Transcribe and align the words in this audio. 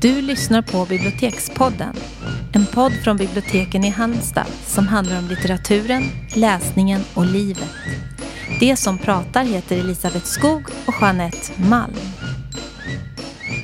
Du 0.00 0.22
lyssnar 0.22 0.62
på 0.62 0.86
Bibliotekspodden. 0.86 1.96
En 2.52 2.66
podd 2.66 2.92
från 3.04 3.16
biblioteken 3.16 3.84
i 3.84 3.88
Halmstad 3.88 4.46
som 4.66 4.88
handlar 4.88 5.18
om 5.18 5.28
litteraturen, 5.28 6.02
läsningen 6.34 7.00
och 7.14 7.26
livet. 7.26 7.74
Det 8.60 8.76
som 8.76 8.98
pratar 8.98 9.44
heter 9.44 9.78
Elisabeth 9.78 10.24
Skog 10.24 10.62
och 10.86 10.94
Jeanette 11.00 11.62
Malm. 11.68 11.94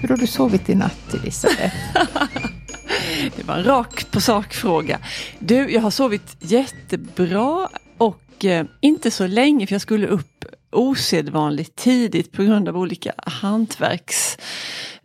Hur 0.00 0.08
har 0.08 0.16
du 0.16 0.26
sovit 0.26 0.68
i 0.68 0.74
natt 0.74 1.14
Elisabeth? 1.14 1.76
det 3.36 3.44
var 3.44 3.56
en 3.56 3.64
rak 3.64 4.10
på 4.10 4.20
sak 4.20 4.54
fråga. 4.54 4.98
Du, 5.38 5.72
jag 5.72 5.80
har 5.80 5.90
sovit 5.90 6.36
jättebra 6.40 7.68
och 7.98 8.44
eh, 8.44 8.66
inte 8.80 9.10
så 9.10 9.26
länge 9.26 9.66
för 9.66 9.74
jag 9.74 9.82
skulle 9.82 10.06
upp 10.06 10.44
osedvanligt 10.72 11.76
tidigt 11.76 12.32
på 12.32 12.42
grund 12.42 12.68
av 12.68 12.76
olika 12.76 13.12
hantverks 13.16 14.38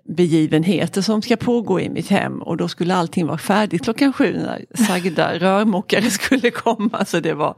begivenheter 0.04 1.02
som 1.02 1.22
ska 1.22 1.36
pågå 1.36 1.80
i 1.80 1.90
mitt 1.90 2.08
hem 2.08 2.41
och 2.41 2.58
då 2.58 2.68
skulle 2.68 2.96
allting 2.96 3.28
vara 3.28 3.38
färdigt 3.38 3.84
klockan 3.84 4.14
sju 4.14 4.34
när 4.38 4.86
sagda 4.88 5.40
rörmokare 5.40 6.10
skulle 6.10 6.52
komma. 6.52 7.05
Så 7.05 7.20
det 7.20 7.34
var 7.34 7.55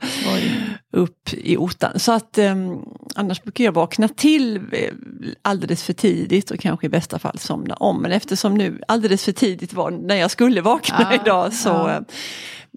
upp 0.91 1.33
i 1.33 1.57
otan. 1.57 1.99
Så 1.99 2.11
att 2.11 2.37
um, 2.37 2.85
annars 3.15 3.43
brukar 3.43 3.63
jag 3.63 3.71
vakna 3.71 4.07
till 4.07 4.55
eh, 4.55 4.93
alldeles 5.41 5.83
för 5.83 5.93
tidigt 5.93 6.51
och 6.51 6.59
kanske 6.59 6.85
i 6.85 6.89
bästa 6.89 7.19
fall 7.19 7.39
somna 7.39 7.75
om. 7.75 8.01
Men 8.01 8.11
eftersom 8.11 8.53
nu 8.53 8.81
alldeles 8.87 9.25
för 9.25 9.31
tidigt 9.31 9.73
var 9.73 9.91
när 9.91 10.15
jag 10.15 10.31
skulle 10.31 10.61
vakna 10.61 11.07
ah, 11.09 11.13
idag 11.13 11.53
så 11.53 11.69
ah. 11.69 12.03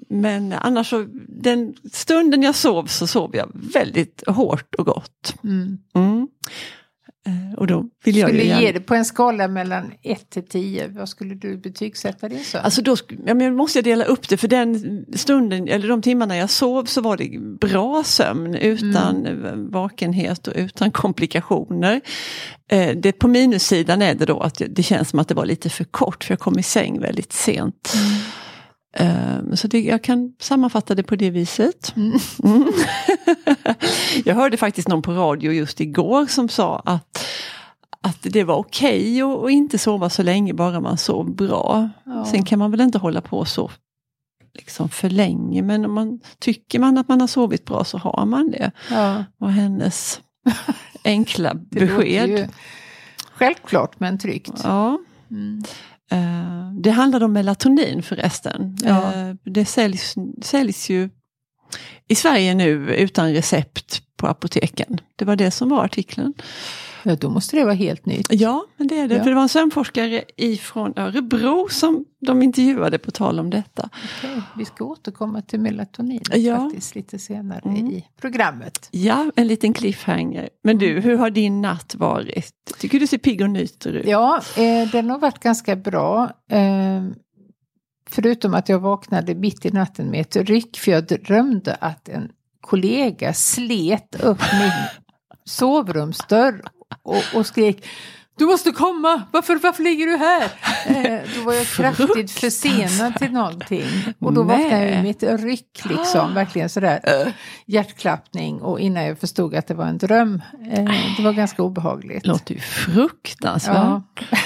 Men 0.08 0.52
annars 0.52 0.90
så, 0.90 1.06
den 1.28 1.74
stunden 1.92 2.42
jag 2.42 2.54
sov 2.54 2.86
så 2.86 3.06
sov 3.06 3.36
jag 3.36 3.50
väldigt 3.52 4.22
hårt 4.26 4.74
och 4.74 4.86
gott. 4.86 5.34
Mm. 5.44 5.78
Mm. 5.94 6.28
Eh, 7.26 7.58
och 7.58 7.66
då 7.66 7.84
vill 8.04 8.16
jag 8.16 8.28
skulle 8.28 8.42
du 8.42 8.60
ge 8.60 8.72
det 8.72 8.80
på 8.80 8.94
en 8.94 9.04
skala 9.04 9.48
mellan 9.48 9.92
1 10.02 10.30
till 10.30 10.46
10, 10.48 10.88
vad 10.88 11.08
skulle 11.08 11.34
du 11.34 11.56
betygsätta 11.56 12.28
din 12.28 12.44
sömn? 12.44 12.64
Alltså 12.64 12.82
då 12.82 12.96
ja, 13.26 13.34
men 13.34 13.54
måste 13.56 13.78
jag 13.78 13.84
dela 13.84 14.04
upp 14.04 14.28
det 14.28 14.36
för 14.36 14.48
den 14.48 15.04
stunden, 15.14 15.68
eller 15.68 15.88
de 15.88 16.02
timmarna 16.02 16.36
jag 16.36 16.50
sov 16.50 16.84
så 16.84 17.00
var 17.00 17.16
det 17.16 17.58
bra 17.60 18.04
sömn 18.04 18.54
utan 18.54 19.26
mm. 19.26 19.70
vakenhet 19.70 20.46
och 20.46 20.54
utan 20.56 20.90
komplikationer. 20.90 22.00
Eh, 22.68 22.96
det, 22.96 23.12
på 23.12 23.28
minussidan 23.28 24.02
är 24.02 24.14
det 24.14 24.24
då 24.24 24.40
att 24.40 24.62
det 24.68 24.82
känns 24.82 25.08
som 25.08 25.18
att 25.18 25.28
det 25.28 25.34
var 25.34 25.46
lite 25.46 25.70
för 25.70 25.84
kort 25.84 26.24
för 26.24 26.32
jag 26.32 26.40
kom 26.40 26.58
i 26.58 26.62
säng 26.62 27.00
väldigt 27.00 27.32
sent. 27.32 27.94
Mm. 27.94 28.18
Ehm, 28.98 29.56
så 29.56 29.68
det, 29.68 29.80
jag 29.80 30.02
kan 30.02 30.32
sammanfatta 30.40 30.94
det 30.94 31.02
på 31.02 31.16
det 31.16 31.30
viset. 31.30 31.92
Mm. 31.96 32.18
Mm. 32.44 32.68
jag 34.24 34.34
hörde 34.34 34.56
faktiskt 34.56 34.88
någon 34.88 35.02
på 35.02 35.12
radio 35.12 35.52
just 35.52 35.80
igår 35.80 36.26
som 36.26 36.48
sa 36.48 36.82
att, 36.84 37.26
att 38.00 38.18
det 38.22 38.44
var 38.44 38.56
okej 38.56 39.24
okay 39.24 39.46
att 39.46 39.52
inte 39.52 39.78
sova 39.78 40.10
så 40.10 40.22
länge 40.22 40.54
bara 40.54 40.80
man 40.80 40.98
sov 40.98 41.34
bra. 41.34 41.88
Ja. 42.04 42.24
Sen 42.24 42.44
kan 42.44 42.58
man 42.58 42.70
väl 42.70 42.80
inte 42.80 42.98
hålla 42.98 43.20
på 43.20 43.44
så 43.44 43.70
liksom 44.54 44.88
för 44.88 45.10
länge 45.10 45.62
men 45.62 45.84
om 45.84 45.94
man 45.94 46.20
tycker 46.38 46.78
man 46.78 46.98
att 46.98 47.08
man 47.08 47.20
har 47.20 47.28
sovit 47.28 47.64
bra 47.64 47.84
så 47.84 47.98
har 47.98 48.26
man 48.26 48.50
det. 48.50 48.70
Ja. 48.90 49.24
Och 49.38 49.52
hennes 49.52 50.20
enkla 51.04 51.54
besked. 51.54 52.48
självklart 53.32 54.00
men 54.00 54.18
tryggt. 54.18 54.60
Ja. 54.64 54.98
Mm. 55.30 55.62
Uh, 56.12 56.72
det 56.80 56.90
handlade 56.90 57.24
om 57.24 57.32
melatonin 57.32 58.02
förresten. 58.02 58.76
Ja. 58.82 59.12
Uh, 59.16 59.34
det 59.44 59.64
säljs, 59.64 60.14
säljs 60.42 60.90
ju 60.90 61.10
i 62.08 62.14
Sverige 62.14 62.54
nu 62.54 62.94
utan 62.94 63.32
recept 63.32 64.02
på 64.16 64.26
apoteken. 64.26 64.98
Det 65.16 65.24
var 65.24 65.36
det 65.36 65.50
som 65.50 65.68
var 65.68 65.84
artikeln. 65.84 66.34
Ja, 67.06 67.16
då 67.16 67.30
måste 67.30 67.56
det 67.56 67.64
vara 67.64 67.74
helt 67.74 68.06
nytt. 68.06 68.26
Ja, 68.30 68.66
men 68.76 68.86
det 68.86 68.98
är 68.98 69.08
det. 69.08 69.14
Ja. 69.14 69.22
För 69.22 69.30
det 69.30 69.34
var 69.34 69.42
en 69.42 69.48
sömnforskare 69.48 70.24
ifrån 70.36 70.92
Örebro 70.96 71.68
som 71.70 72.04
de 72.26 72.42
intervjuade 72.42 72.98
på 72.98 73.10
tal 73.10 73.40
om 73.40 73.50
detta. 73.50 73.88
Okej, 74.18 74.42
vi 74.56 74.64
ska 74.64 74.84
återkomma 74.84 75.42
till 75.42 75.60
melatonin 75.60 76.22
ja. 76.30 76.56
faktiskt 76.56 76.94
lite 76.94 77.18
senare 77.18 77.60
mm. 77.64 77.86
i 77.86 78.06
programmet. 78.20 78.88
Ja, 78.90 79.30
en 79.36 79.46
liten 79.46 79.72
cliffhanger. 79.72 80.48
Men 80.64 80.78
du, 80.78 81.00
hur 81.00 81.16
har 81.16 81.30
din 81.30 81.62
natt 81.62 81.94
varit? 81.94 82.54
Tycker 82.78 83.00
du 83.00 83.06
ser 83.06 83.18
pigg 83.18 83.40
och 83.40 83.50
nyter 83.50 83.92
ut? 83.92 84.06
Ja, 84.06 84.40
eh, 84.56 84.90
den 84.90 85.10
har 85.10 85.18
varit 85.18 85.38
ganska 85.38 85.76
bra. 85.76 86.30
Eh, 86.50 87.04
förutom 88.10 88.54
att 88.54 88.68
jag 88.68 88.78
vaknade 88.78 89.34
mitt 89.34 89.66
i 89.66 89.70
natten 89.70 90.10
med 90.10 90.20
ett 90.20 90.36
ryck 90.36 90.78
för 90.78 90.92
jag 90.92 91.04
drömde 91.06 91.74
att 91.74 92.08
en 92.08 92.28
kollega 92.60 93.32
slet 93.32 94.22
upp 94.22 94.40
min 94.60 94.72
sovrumsdörr 95.44 96.62
och, 97.02 97.22
och 97.34 97.46
skrek 97.46 97.86
du 98.38 98.46
måste 98.46 98.70
komma! 98.70 99.22
Varför, 99.30 99.56
varför 99.56 99.82
ligger 99.82 100.06
du 100.06 100.16
här? 100.16 100.42
Eh, 100.86 101.20
då 101.36 101.42
var 101.42 101.52
jag 101.52 101.66
kraftigt 101.66 102.30
försenad 102.30 103.18
till 103.18 103.32
någonting. 103.32 103.86
Och 104.18 104.32
då 104.32 104.42
vaknade 104.42 104.88
jag 104.88 104.98
i 104.98 105.02
mitt 105.02 105.22
ryck 105.22 105.80
liksom, 105.84 106.34
verkligen 106.34 106.68
sådär 106.68 107.00
uh. 107.08 107.32
hjärtklappning. 107.66 108.62
Och 108.62 108.80
innan 108.80 109.04
jag 109.04 109.18
förstod 109.18 109.54
att 109.54 109.66
det 109.66 109.74
var 109.74 109.84
en 109.86 109.98
dröm. 109.98 110.42
Eh, 110.70 110.84
det 111.16 111.22
var 111.22 111.32
ganska 111.32 111.62
obehagligt. 111.62 112.26
Låter 112.26 112.54
ju 112.54 112.60
fruktansvärt. 112.60 113.76
Ja. 113.76 114.02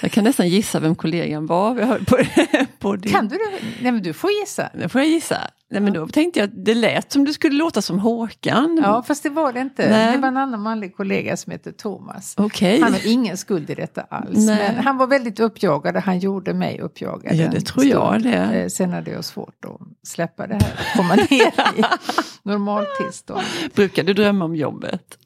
Jag 0.00 0.12
kan 0.12 0.24
nästan 0.24 0.48
gissa 0.48 0.80
vem 0.80 0.94
kollegan 0.94 1.46
var. 1.46 1.74
Vi 1.74 1.82
hörde 1.82 2.04
på, 2.04 2.18
på 2.78 2.96
din... 2.96 3.12
Kan 3.12 3.28
du? 3.28 3.38
Nej 3.82 3.92
men 3.92 4.02
du 4.02 4.12
får 4.12 4.30
gissa. 4.30 4.70
Det 4.74 4.88
får 4.88 5.00
jag 5.00 5.10
gissa. 5.10 5.38
Nej, 5.70 5.80
men 5.80 5.92
då 5.92 6.08
tänkte 6.08 6.40
jag 6.40 6.46
att 6.46 6.64
det 6.64 6.74
lät 6.74 7.12
som 7.12 7.24
det 7.24 7.32
skulle 7.32 7.56
låta 7.56 7.82
som 7.82 7.98
Håkan. 7.98 8.80
Ja 8.82 9.02
fast 9.02 9.22
det 9.22 9.28
var 9.30 9.52
det 9.52 9.60
inte. 9.60 9.90
Nej. 9.90 10.12
Det 10.12 10.18
var 10.18 10.28
en 10.28 10.36
annan 10.36 10.62
manlig 10.62 10.96
kollega 10.96 11.36
som 11.36 11.52
heter 11.52 11.72
Thomas. 11.72 12.34
Okay. 12.38 12.80
Han 12.80 12.92
har 12.92 13.06
ingen 13.06 13.36
skuld 13.36 13.70
i 13.70 13.74
detta 13.74 14.02
alls. 14.02 14.46
Nej. 14.46 14.72
Men 14.74 14.84
han 14.84 14.96
var 14.96 15.06
väldigt 15.06 15.40
uppjagad 15.40 15.96
och 15.96 16.02
han 16.02 16.18
gjorde 16.18 16.54
mig 16.54 16.80
uppjagad. 16.80 17.34
Ja 17.34 17.48
det 17.48 17.60
tror 17.60 17.84
jag 17.84 18.22
det. 18.22 18.34
Eh, 18.34 18.68
sen 18.68 18.92
hade 18.92 19.10
jag 19.10 19.24
svårt 19.24 19.64
att 19.64 20.08
släppa 20.08 20.46
det 20.46 20.54
här 20.54 20.72
och 20.72 20.96
komma 20.96 21.14
ner 21.14 21.78
i 21.78 21.84
normaltillstånd. 22.42 23.42
Brukar 23.74 24.02
du 24.02 24.12
drömma 24.14 24.44
om 24.44 24.56
jobbet? 24.56 25.18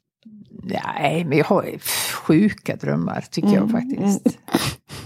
Nej, 0.62 1.24
men 1.24 1.38
jag 1.38 1.44
har 1.44 1.78
sjuka 2.12 2.76
drömmar 2.76 3.24
tycker 3.30 3.48
mm. 3.48 3.60
jag 3.60 3.70
faktiskt. 3.70 4.38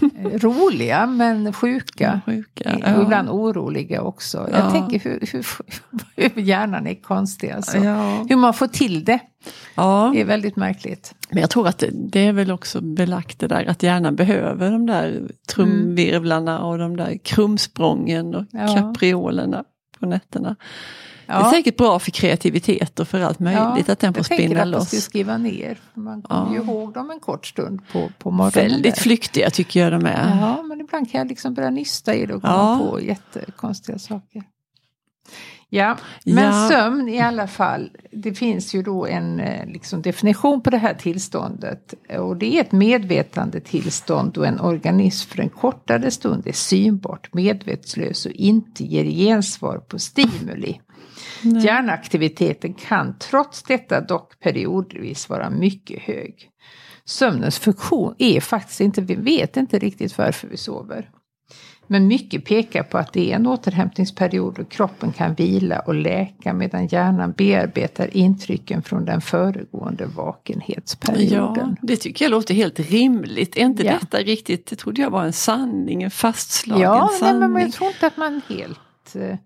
Eh, 0.01 0.39
roliga 0.39 1.05
men 1.05 1.53
sjuka. 1.53 2.21
sjuka 2.25 2.79
ja. 2.83 2.95
Och 2.95 3.03
ibland 3.03 3.29
oroliga 3.29 4.01
också. 4.01 4.49
Ja. 4.51 4.57
Jag 4.57 4.71
tänker 4.71 4.99
hur, 4.99 5.19
hur, 5.31 5.45
hur 6.35 6.41
hjärnan 6.41 6.87
är 6.87 6.95
konstig. 6.95 7.51
Alltså. 7.51 7.77
Ja. 7.77 8.25
Hur 8.29 8.35
man 8.35 8.53
får 8.53 8.67
till 8.67 9.05
det. 9.05 9.19
Ja. 9.75 10.11
Det 10.13 10.21
är 10.21 10.25
väldigt 10.25 10.55
märkligt. 10.55 11.15
Men 11.29 11.41
jag 11.41 11.49
tror 11.49 11.67
att 11.67 11.83
det, 11.91 12.19
är 12.19 12.33
väl 12.33 12.51
också 12.51 12.81
belagt 12.81 13.39
det 13.39 13.47
där 13.47 13.65
att 13.65 13.83
hjärnan 13.83 14.15
behöver 14.15 14.71
de 14.71 14.85
där 14.85 15.21
trumvirvlarna 15.47 16.63
och 16.63 16.77
de 16.77 16.97
där 16.97 17.17
krumsprången 17.23 18.35
och 18.35 18.45
kapriolerna 18.51 19.63
på 19.99 20.05
nätterna. 20.05 20.55
Det 21.27 21.33
är 21.33 21.51
säkert 21.51 21.77
bra 21.77 21.99
för 21.99 22.11
kreativitet 22.11 22.99
och 22.99 23.07
för 23.07 23.19
allt 23.19 23.39
möjligt 23.39 23.89
att 23.89 23.99
den 23.99 24.13
får 24.13 24.23
spinna 24.23 24.39
loss. 24.39 24.49
Jag 24.49 24.49
tänker 24.49 24.61
att 24.61 24.71
man 24.71 24.85
ska 24.85 24.97
skriva 24.97 25.37
ner. 25.37 25.77
Man 25.93 26.21
kommer 26.21 26.51
ju 26.51 26.61
ihåg 26.61 26.93
dem 26.93 27.11
en 27.11 27.19
kort 27.19 27.45
stund 27.45 27.81
på, 27.91 28.09
på 28.19 28.31
morgonen. 28.31 28.71
Väldigt 28.71 28.97
flyktiga 28.97 29.49
tycker 29.49 29.79
jag 29.79 29.91
de 29.91 30.05
är. 30.05 30.39
Ja, 30.39 30.63
men 30.63 30.81
ibland 30.81 31.11
kan 31.11 31.19
jag 31.19 31.27
liksom 31.27 31.53
börja 31.53 31.69
nysta 31.69 32.15
i 32.15 32.25
det 32.25 32.33
och 32.33 32.41
komma 32.41 32.79
på 32.79 33.01
jättekonstiga 33.01 33.99
saker. 33.99 34.43
Ja, 35.69 35.97
men 36.25 36.43
ja. 36.43 36.69
sömn 36.69 37.09
i 37.09 37.19
alla 37.19 37.47
fall. 37.47 37.89
Det 38.11 38.33
finns 38.33 38.75
ju 38.75 38.83
då 38.83 39.05
en 39.05 39.39
eh, 39.39 39.65
liksom, 39.65 40.01
definition 40.01 40.61
på 40.61 40.69
det 40.69 40.77
här 40.77 40.93
tillståndet. 40.93 41.93
Och 42.19 42.37
det 42.37 42.57
är 42.57 42.61
ett 42.61 42.71
medvetande 42.71 43.59
tillstånd 43.59 44.33
då 44.33 44.43
en 44.43 44.59
organism 44.59 45.29
för 45.29 45.39
en 45.39 45.49
kortare 45.49 46.11
stund 46.11 46.47
är 46.47 46.51
synbart 46.51 47.33
medvetslös 47.33 48.25
och 48.25 48.31
inte 48.31 48.83
ger 48.83 49.03
gensvar 49.03 49.77
på 49.77 49.99
stimuli. 49.99 50.79
Nej. 51.41 51.65
Hjärnaktiviteten 51.65 52.73
kan 52.73 53.17
trots 53.19 53.63
detta 53.63 54.01
dock 54.01 54.39
periodvis 54.39 55.29
vara 55.29 55.49
mycket 55.49 56.01
hög. 56.01 56.49
Sömnens 57.05 57.59
funktion 57.59 58.15
är 58.17 58.41
faktiskt 58.41 58.81
inte, 58.81 59.01
vi 59.01 59.15
vet 59.15 59.57
inte 59.57 59.79
riktigt 59.79 60.17
varför 60.17 60.47
vi 60.47 60.57
sover. 60.57 61.09
Men 61.87 62.07
mycket 62.07 62.45
pekar 62.45 62.83
på 62.83 62.97
att 62.97 63.13
det 63.13 63.31
är 63.31 63.35
en 63.35 63.47
återhämtningsperiod 63.47 64.59
och 64.59 64.71
kroppen 64.71 65.11
kan 65.11 65.33
vila 65.33 65.79
och 65.79 65.95
läka 65.95 66.53
medan 66.53 66.87
hjärnan 66.87 67.31
bearbetar 67.31 68.17
intrycken 68.17 68.83
från 68.83 69.05
den 69.05 69.21
föregående 69.21 70.05
vakenhetsperioden. 70.05 71.77
Ja, 71.81 71.87
det 71.87 71.95
tycker 71.95 72.25
jag 72.25 72.29
låter 72.29 72.53
helt 72.53 72.79
rimligt. 72.79 73.57
Är 73.57 73.61
inte 73.61 73.85
ja. 73.85 73.93
detta 73.99 74.17
riktigt, 74.17 74.65
det 74.65 74.75
trodde 74.75 75.01
jag 75.01 75.09
var 75.09 75.23
en 75.23 75.33
sanning, 75.33 76.03
en 76.03 76.11
fastslagen 76.11 76.83
ja, 76.83 77.09
sanning. 77.19 77.41
Ja, 77.41 77.47
men 77.47 77.61
jag 77.61 77.71
tror 77.71 77.89
inte 77.89 78.07
att 78.07 78.17
man 78.17 78.41
helt 78.49 79.15
eh, 79.15 79.37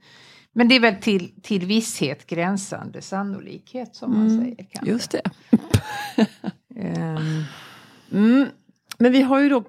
men 0.53 0.67
det 0.67 0.75
är 0.75 0.79
väl 0.79 0.95
till, 0.95 1.31
till 1.41 1.65
visshet 1.65 2.27
gränsande 2.27 3.01
sannolikhet 3.01 3.95
som 3.95 4.11
man 4.11 4.27
mm, 4.27 4.43
säger. 4.43 4.67
Kanske. 4.71 4.91
Just 4.91 5.11
det. 5.11 5.21
um. 6.75 7.45
mm. 8.11 8.47
Men 9.01 9.11
vi 9.11 9.21
har 9.21 9.39
ju 9.39 9.49
då 9.49 9.63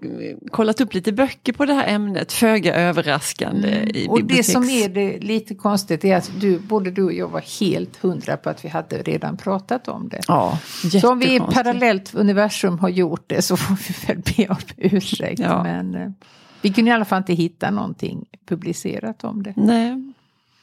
kollat 0.51 0.81
upp 0.81 0.95
lite 0.95 1.13
böcker 1.13 1.53
på 1.53 1.65
det 1.65 1.75
här 1.75 1.89
ämnet, 1.89 2.33
föga 2.33 2.75
överraskande 2.75 3.73
mm. 3.73 3.89
i 3.95 4.07
Och 4.09 4.25
det 4.25 4.43
som 4.43 4.69
är 4.69 4.89
det 4.89 5.19
lite 5.19 5.55
konstigt 5.55 6.05
är 6.05 6.17
att 6.17 6.31
du, 6.41 6.59
både 6.59 6.91
du 6.91 7.03
och 7.03 7.13
jag 7.13 7.29
var 7.29 7.61
helt 7.61 7.97
hundra 7.97 8.37
på 8.37 8.51
att 8.51 8.65
vi 8.65 8.69
hade 8.69 9.03
redan 9.03 9.37
pratat 9.37 9.89
om 9.89 10.09
det. 10.09 10.21
Ja, 10.29 10.59
Så 11.01 11.13
om 11.13 11.19
vi 11.19 11.35
i 11.35 11.41
parallellt 11.41 12.15
universum 12.15 12.79
har 12.79 12.89
gjort 12.89 13.25
det 13.27 13.43
så 13.43 13.57
får 13.57 13.77
vi 13.89 14.07
väl 14.07 14.23
be 14.37 14.49
om 14.49 14.57
ursäkt. 14.77 15.41
Ja. 15.41 15.63
Men, 15.63 15.95
eh, 15.95 16.11
Vi 16.63 16.73
kunde 16.73 16.91
i 16.91 16.95
alla 16.95 17.05
fall 17.05 17.19
inte 17.19 17.35
hitta 17.35 17.71
någonting 17.71 18.27
publicerat 18.49 19.25
om 19.25 19.43
det. 19.43 19.53
Nej, 19.57 20.10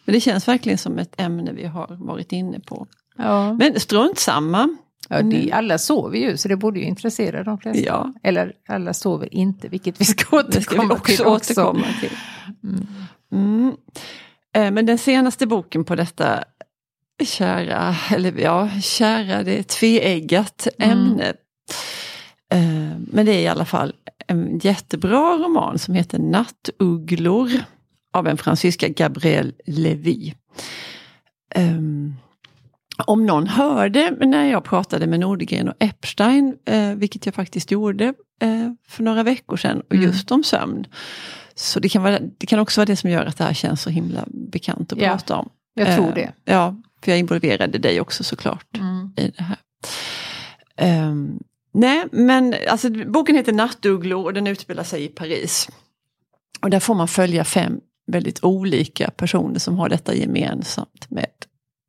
men 0.08 0.14
det 0.14 0.22
känns 0.22 0.48
verkligen 0.48 0.78
som 0.78 0.98
ett 1.00 1.22
ämne 1.22 1.52
vi 1.52 1.66
har 1.66 1.98
varit 2.06 2.32
inne 2.32 2.60
på. 2.60 2.88
Ja. 3.18 3.54
Men 3.54 3.80
strunt 3.80 4.20
samma. 4.20 4.70
Ja, 5.10 5.22
det, 5.22 5.52
alla 5.52 5.78
sover 5.78 6.18
ju 6.18 6.38
så 6.38 6.48
det 6.48 6.56
borde 6.58 6.80
ju 6.80 6.86
intressera 6.86 7.44
de 7.44 7.58
flesta. 7.58 7.86
Ja. 7.86 8.14
Eller 8.24 8.54
alla 8.68 8.94
sover 8.94 9.34
inte, 9.34 9.68
vilket 9.68 10.02
vi 10.02 10.06
ska 10.06 10.38
återkomma 10.38 10.50
Det 10.50 10.62
ska 10.62 10.82
vi 10.82 10.90
också 10.90 11.16
till 11.16 11.26
också. 11.26 11.54
återkomma 11.54 11.86
till. 12.02 12.12
Mm. 13.32 13.72
Eh, 14.56 14.72
Men 14.72 14.86
den 14.86 14.98
senaste 14.98 15.48
boken 15.48 15.84
på 15.84 15.96
detta 15.96 16.44
kära, 17.24 17.96
eller 18.12 18.34
ja, 18.40 18.70
kära, 18.82 19.44
det 19.44 19.60
är 19.60 19.64
tveeggat 19.64 20.68
Mm. 20.80 20.92
ämne. 21.00 21.30
Eh, 22.54 22.98
Men 23.12 23.26
det 23.26 23.32
är 23.32 23.40
i 23.40 23.48
alla 23.48 23.66
fall 23.66 23.94
en 24.28 24.60
jättebra 24.60 25.38
roman 25.38 25.80
som 25.80 25.94
heter 25.94 26.20
Nattugglor 26.20 27.52
av 28.18 28.28
en 28.28 28.38
fransyska 28.38 28.88
Gabrielle 28.90 29.52
Levy. 29.66 30.34
Um, 31.56 32.16
om 33.06 33.26
någon 33.26 33.48
hörde 33.48 34.12
när 34.20 34.46
jag 34.52 34.64
pratade 34.64 35.08
med 35.08 35.20
Nordgren 35.20 35.68
och 35.70 35.76
Epstein, 35.80 36.56
eh, 36.66 36.94
vilket 36.96 37.26
jag 37.26 37.36
faktiskt 37.36 37.72
gjorde 37.72 38.06
eh, 38.42 38.72
för 38.88 39.04
några 39.04 39.24
veckor 39.24 39.58
sedan, 39.58 39.80
och 39.82 39.94
Mm. 39.96 40.06
just 40.06 40.32
om 40.32 40.44
sömn. 40.44 40.86
Så 41.56 41.80
det 41.80 41.90
kan, 41.90 42.04
vara, 42.04 42.20
det 42.38 42.46
kan 42.46 42.60
också 42.60 42.82
vara 42.82 42.86
det 42.86 42.96
som 42.96 43.10
gör 43.10 43.26
att 43.26 43.38
det 43.38 43.44
här 43.44 43.54
känns 43.54 43.82
så 43.82 43.90
himla 43.90 44.24
bekant 44.52 44.94
att 44.94 45.02
Ja, 45.02 45.10
prata 45.10 45.36
om. 45.36 45.50
Jag 45.74 45.96
tror 45.96 46.08
Eh, 46.08 46.14
det. 46.14 46.34
Ja, 46.46 46.76
för 47.04 47.12
jag 47.12 47.20
involverade 47.20 47.78
dig 47.78 48.02
också 48.02 48.24
såklart 48.24 48.78
Mm. 48.78 49.14
i 49.18 49.32
det 49.38 49.44
här. 49.44 49.58
Ehm, 50.78 51.40
nej, 51.74 52.04
men 52.12 52.56
alltså, 52.70 52.90
boken 52.90 53.36
heter 53.36 53.54
Nattugglor 53.54 54.24
och 54.26 54.34
den 54.34 54.48
utspelar 54.48 54.84
sig 54.84 55.04
i 55.04 55.08
Paris. 55.08 55.70
Och 56.62 56.70
där 56.70 56.80
får 56.80 56.96
man 56.96 57.08
följa 57.08 57.44
fem 57.44 57.80
väldigt 58.08 58.44
olika 58.44 59.10
personer 59.10 59.60
som 59.60 59.80
har 59.80 59.90
detta 59.90 60.16
gemensamt 60.16 61.06
med 61.10 61.28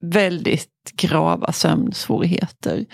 väldigt 0.00 0.92
grava 0.94 1.52
sömnsvårigheter. 1.52 2.86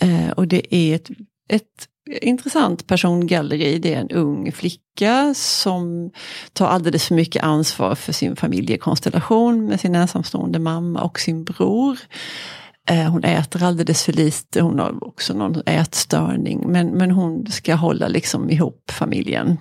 Eh, 0.00 0.30
och 0.30 0.48
det 0.48 0.74
är 0.74 0.94
ett, 0.94 1.10
ett 1.48 1.88
intressant 2.22 2.86
persongalleri. 2.86 3.78
Det 3.78 3.94
är 3.94 4.00
en 4.00 4.10
ung 4.10 4.52
flicka 4.52 5.34
som 5.34 6.10
tar 6.52 6.66
alldeles 6.66 7.04
för 7.04 7.14
mycket 7.14 7.42
ansvar 7.42 7.94
för 7.94 8.12
sin 8.12 8.36
familjekonstellation 8.36 9.64
med 9.64 9.80
sin 9.80 9.94
ensamstående 9.94 10.58
mamma 10.58 11.02
och 11.02 11.20
sin 11.20 11.44
bror. 11.44 11.98
Eh, 12.88 13.10
Hon 13.10 13.24
äter 13.24 13.62
alldeles 13.62 14.02
för 14.02 14.12
lite, 14.12 14.60
hon 14.60 14.78
har 14.78 15.04
också 15.04 15.34
någon 15.34 15.62
ätstörning 15.66 16.64
men, 16.66 16.86
men 16.86 17.10
hon 17.10 17.46
ska 17.46 17.74
hålla 17.74 18.08
liksom 18.08 18.50
ihop 18.50 18.90
familjen. 18.90 19.56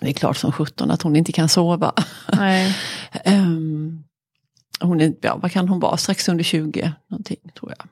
Det 0.00 0.08
är 0.08 0.12
klart 0.12 0.36
som 0.36 0.52
sjutton 0.52 0.90
att 0.90 1.02
hon 1.02 1.16
inte 1.16 1.32
kan 1.32 1.48
sova. 1.48 1.92
Ehm, 3.24 4.02
hon 4.80 5.00
är, 5.00 5.14
ja, 5.20 5.36
vad 5.36 5.52
kan 5.52 5.68
hon 5.68 5.80
vara, 5.80 5.96
strax 5.96 6.28
under 6.28 6.44
20 6.44 6.92
någonting 7.08 7.38
tror 7.58 7.74
jag. 7.78 7.86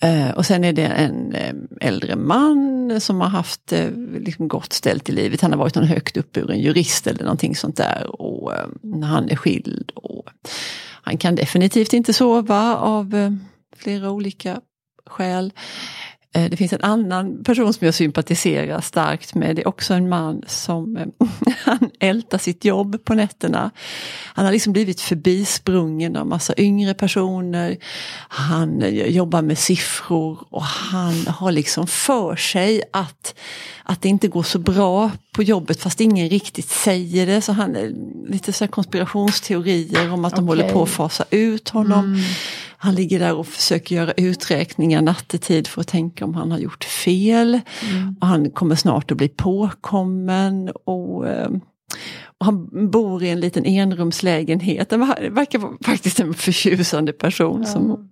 Eh, 0.00 0.30
och 0.30 0.46
sen 0.46 0.64
är 0.64 0.72
det 0.72 0.86
en 0.86 1.34
eh, 1.34 1.54
äldre 1.80 2.16
man 2.16 3.00
som 3.00 3.20
har 3.20 3.28
haft 3.28 3.72
eh, 3.72 3.90
liksom 4.20 4.48
gott 4.48 4.72
ställt 4.72 5.08
i 5.08 5.12
livet. 5.12 5.40
Han 5.40 5.52
har 5.52 5.58
varit 5.58 5.74
någon 5.74 5.84
högt 5.84 6.16
uppburen 6.16 6.60
jurist 6.60 7.06
eller 7.06 7.22
någonting 7.22 7.56
sånt 7.56 7.76
där. 7.76 8.20
Och 8.20 8.54
eh, 8.54 8.66
han 9.02 9.28
är 9.28 9.36
skild. 9.36 9.90
Och 9.94 10.28
han 11.02 11.18
kan 11.18 11.34
definitivt 11.34 11.92
inte 11.92 12.12
sova 12.12 12.76
av 12.76 13.38
flera 13.76 14.10
olika 14.10 14.60
skäl. 15.06 15.52
Eh, 16.34 16.50
Det 16.50 16.56
finns 16.56 16.72
en 16.72 16.82
annan 16.82 17.44
person 17.44 17.74
som 17.74 17.84
jag 17.84 17.94
sympatiserar 17.94 18.80
starkt 18.80 19.34
med. 19.34 19.56
Det 19.56 19.62
är 19.62 19.68
också 19.68 19.94
en 19.94 20.08
man 20.08 20.42
som 20.46 20.96
eh, 20.96 21.06
han 21.64 21.90
ältar 22.00 22.38
sitt 22.38 22.64
jobb 22.64 23.04
på 23.04 23.14
nätterna. 23.14 23.70
Han 24.34 24.44
har 24.44 24.52
liksom 24.52 24.72
blivit 24.72 25.00
förbisprungen 25.00 26.16
av 26.16 26.26
massa 26.26 26.54
yngre 26.56 26.94
personer. 26.94 27.76
Han 28.28 28.82
eh, 28.82 29.06
jobbar 29.06 29.42
med 29.42 29.58
siffror 29.58 30.38
och 30.50 30.62
han 30.62 31.26
har 31.26 31.52
liksom 31.52 31.86
för 31.86 32.36
sig 32.36 32.82
att, 32.92 33.34
att 33.82 34.02
det 34.02 34.08
inte 34.08 34.28
går 34.28 34.42
så 34.42 34.58
bra 34.58 35.10
på 35.32 35.42
jobbet 35.42 35.80
fast 35.80 36.00
ingen 36.00 36.28
riktigt 36.28 36.68
säger 36.68 37.26
det. 37.26 37.40
Så 37.40 37.52
han 37.52 37.76
lite 38.28 38.52
så 38.52 38.68
konspirationsteorier 38.68 40.12
om 40.12 40.24
att 40.24 40.36
de 40.36 40.44
Okej. 40.44 40.46
håller 40.46 40.72
på 40.72 40.82
att 40.82 40.88
fasa 40.88 41.24
ut 41.30 41.68
honom. 41.68 42.22
Han 42.80 42.94
ligger 42.94 43.18
där 43.18 43.34
och 43.34 43.46
försöker 43.46 43.96
göra 43.96 44.12
uträkningar 44.12 45.02
nattetid 45.02 45.66
för 45.66 45.80
att 45.80 45.86
tänka 45.88 46.17
om 46.24 46.34
han 46.34 46.50
har 46.50 46.58
gjort 46.58 46.84
fel. 46.84 47.60
Och 48.20 48.26
han 48.26 48.50
kommer 48.50 48.74
snart 48.74 49.10
att 49.10 49.16
bli 49.16 49.28
påkommen. 49.28 50.70
Och, 50.84 51.28
eh, 51.28 51.50
och 52.38 52.46
han 52.46 52.90
bor 52.90 53.22
i 53.22 53.30
en 53.30 53.40
liten 53.40 53.64
enrumslägenhet. 53.66 54.90
Han 54.90 55.00
ver- 55.00 55.30
verkar 55.30 55.58
vara 55.58 55.72
faktiskt 55.84 56.20
en 56.20 56.34
förtjusande 56.34 57.12
person 57.12 57.66
som, 57.66 58.08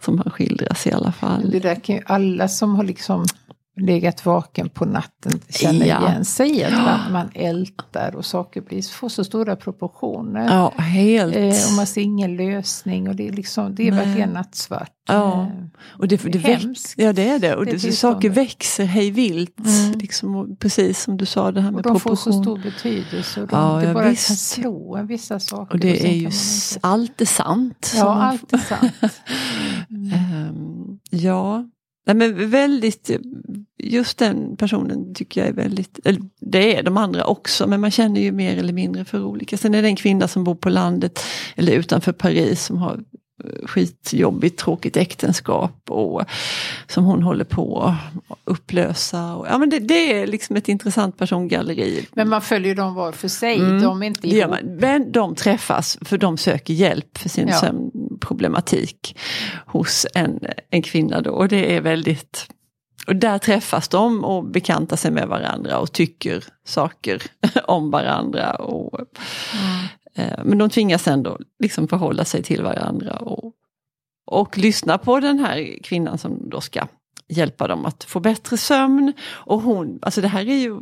som 0.00 0.18
han 0.18 0.30
skildras 0.30 0.86
i 0.86 0.92
alla 0.92 1.12
fall. 1.12 1.50
Det 1.50 1.58
där 1.60 1.74
kan 1.74 1.96
ju 1.96 2.02
alla 2.06 2.48
som 2.48 2.74
har 2.76 2.84
liksom 2.84 3.24
legat 3.78 4.26
vaken 4.26 4.68
på 4.68 4.84
natten 4.84 5.32
känner 5.48 5.86
Ja. 5.86 6.08
igen 6.08 6.24
sig. 6.24 6.64
Att 6.64 6.72
man, 6.72 7.12
man 7.12 7.28
ältar 7.34 8.16
och 8.16 8.24
saker 8.24 8.60
blir, 8.60 8.82
får 8.82 9.08
så 9.08 9.24
stora 9.24 9.56
proportioner. 9.56 10.46
Ja, 10.54 10.70
helt. 10.82 11.36
Eh, 11.36 11.46
och 11.70 11.72
man 11.76 11.86
ser 11.86 12.00
ingen 12.00 12.36
lösning 12.36 13.08
och 13.08 13.16
det 13.16 13.28
är, 13.28 13.32
liksom, 13.32 13.74
det 13.74 13.88
är 13.88 13.92
Nej. 13.92 14.06
verkligen 14.06 14.30
nattsvart. 14.30 14.90
Ja. 15.08 15.42
Eh, 15.42 15.48
Och 15.98 16.08
det, 16.08 16.16
det 16.22 16.28
Det 16.30 16.38
väx-. 16.38 16.94
Ja 16.96 17.12
det 17.12 17.28
är 17.28 17.38
det. 17.38 17.54
Och 17.56 17.64
Det 17.66 17.72
det, 17.82 17.92
saker 17.92 18.30
växer 18.30 18.84
hej 18.84 19.10
vilt. 19.10 19.58
Mm. 19.66 19.98
Liksom, 19.98 20.36
och 20.36 20.58
precis 20.58 21.02
som 21.02 21.16
du 21.16 21.26
sa 21.26 21.52
det 21.52 21.60
här 21.60 21.68
Och 21.68 21.74
med 21.74 21.82
de 21.84 22.00
får 22.00 22.16
så 22.16 22.30
proportion. 22.30 22.42
stor 22.44 22.58
betydelse. 22.58 23.42
Och 23.42 23.48
de, 23.48 23.56
Ja, 23.56 23.84
ja, 23.84 23.94
bara 23.94 24.02
kan 24.02 24.10
visst. 24.10 24.48
slå 24.48 24.96
en 24.96 25.06
vissa 25.06 25.40
saker. 25.40 25.74
Och 25.74 25.80
det 25.80 25.96
sen 25.96 26.06
är 26.06 26.10
kan 26.10 26.18
ju 26.18 26.24
inte- 26.24 26.36
allt 26.80 27.20
är 27.20 27.24
sant. 27.26 27.92
Ja, 27.96 28.22
allt 28.22 28.52
är 28.52 28.58
sant. 28.58 28.92
Ehm, 29.90 30.98
ja, 31.10 31.64
Nej, 32.08 32.16
men 32.16 32.50
väldigt, 32.50 33.10
just 33.78 34.18
den 34.18 34.56
personen 34.56 35.14
tycker 35.14 35.40
jag 35.40 35.48
är 35.48 35.52
väldigt, 35.52 35.98
eller 36.04 36.20
det 36.40 36.76
är 36.76 36.82
de 36.82 36.96
andra 36.96 37.24
också, 37.24 37.66
men 37.66 37.80
man 37.80 37.90
känner 37.90 38.20
ju 38.20 38.32
mer 38.32 38.56
eller 38.56 38.72
mindre 38.72 39.04
för 39.04 39.24
olika. 39.24 39.56
Sen 39.56 39.74
är 39.74 39.82
det 39.82 39.88
en 39.88 39.96
kvinna 39.96 40.28
som 40.28 40.44
bor 40.44 40.54
på 40.54 40.68
landet 40.68 41.20
eller 41.56 41.72
utanför 41.72 42.12
Paris 42.12 42.64
som 42.64 42.78
har 42.78 43.00
eh, 43.44 43.66
skitjobbigt, 43.66 44.58
tråkigt 44.58 44.96
äktenskap 44.96 45.90
och 45.90 46.22
som 46.86 47.04
hon 47.04 47.22
håller 47.22 47.44
på 47.44 47.94
att 48.28 48.38
upplösa. 48.44 49.34
Och, 49.34 49.46
ja, 49.46 49.58
men 49.58 49.70
det, 49.70 49.78
det 49.78 50.20
är 50.20 50.26
liksom 50.26 50.56
ett 50.56 50.68
intressant 50.68 51.18
persongalleri. 51.18 52.06
Men 52.12 52.28
man 52.28 52.42
följer 52.42 52.74
dem 52.74 52.94
var 52.94 53.12
för 53.12 53.28
sig. 53.28 53.56
Mm. 53.56 53.82
De 53.82 54.02
är 54.02 54.06
inte 54.06 54.28
ihop. 54.28 54.54
Men 54.80 55.12
de 55.12 55.34
träffas 55.34 55.98
för 56.00 56.18
de 56.18 56.36
söker 56.36 56.74
hjälp 56.74 57.18
för 57.18 57.28
sin 57.28 57.48
Ja. 57.48 57.72
Sömnproblematik 58.18 59.16
hos 59.66 60.06
en, 60.14 60.40
en 60.70 60.82
kvinna 60.82 61.20
då. 61.20 61.30
Och 61.30 61.48
det 61.48 61.76
är 61.76 61.80
väldigt 61.80 62.48
och 63.06 63.16
där 63.16 63.38
träffas 63.38 63.88
de 63.88 64.24
och 64.24 64.44
bekantar 64.44 64.96
sig 64.96 65.10
med 65.10 65.28
varandra 65.28 65.78
och 65.78 65.92
tycker 65.92 66.44
saker 66.64 67.22
om 67.64 67.90
varandra. 67.90 68.52
Och, 68.52 69.00
eh, 70.14 70.44
men 70.44 70.58
de 70.58 70.70
tvingas 70.70 71.08
ändå 71.08 71.38
liksom 71.62 71.88
förhålla 71.88 72.24
sig 72.24 72.42
till 72.42 72.62
varandra 72.62 73.16
och, 73.16 73.52
och 74.26 74.58
lyssna 74.58 74.98
på 74.98 75.20
den 75.20 75.38
här 75.38 75.82
kvinnan 75.82 76.18
som 76.18 76.50
då 76.50 76.60
ska 76.60 76.86
hjälpa 77.28 77.68
dem 77.68 77.86
att 77.86 78.04
få 78.04 78.20
bättre 78.20 78.56
sömn. 78.56 79.12
Och 79.46 79.62
hon, 79.62 79.98
alltså 80.02 80.20
det 80.20 80.28
här 80.28 80.48
är 80.48 80.58
ju 80.58 80.80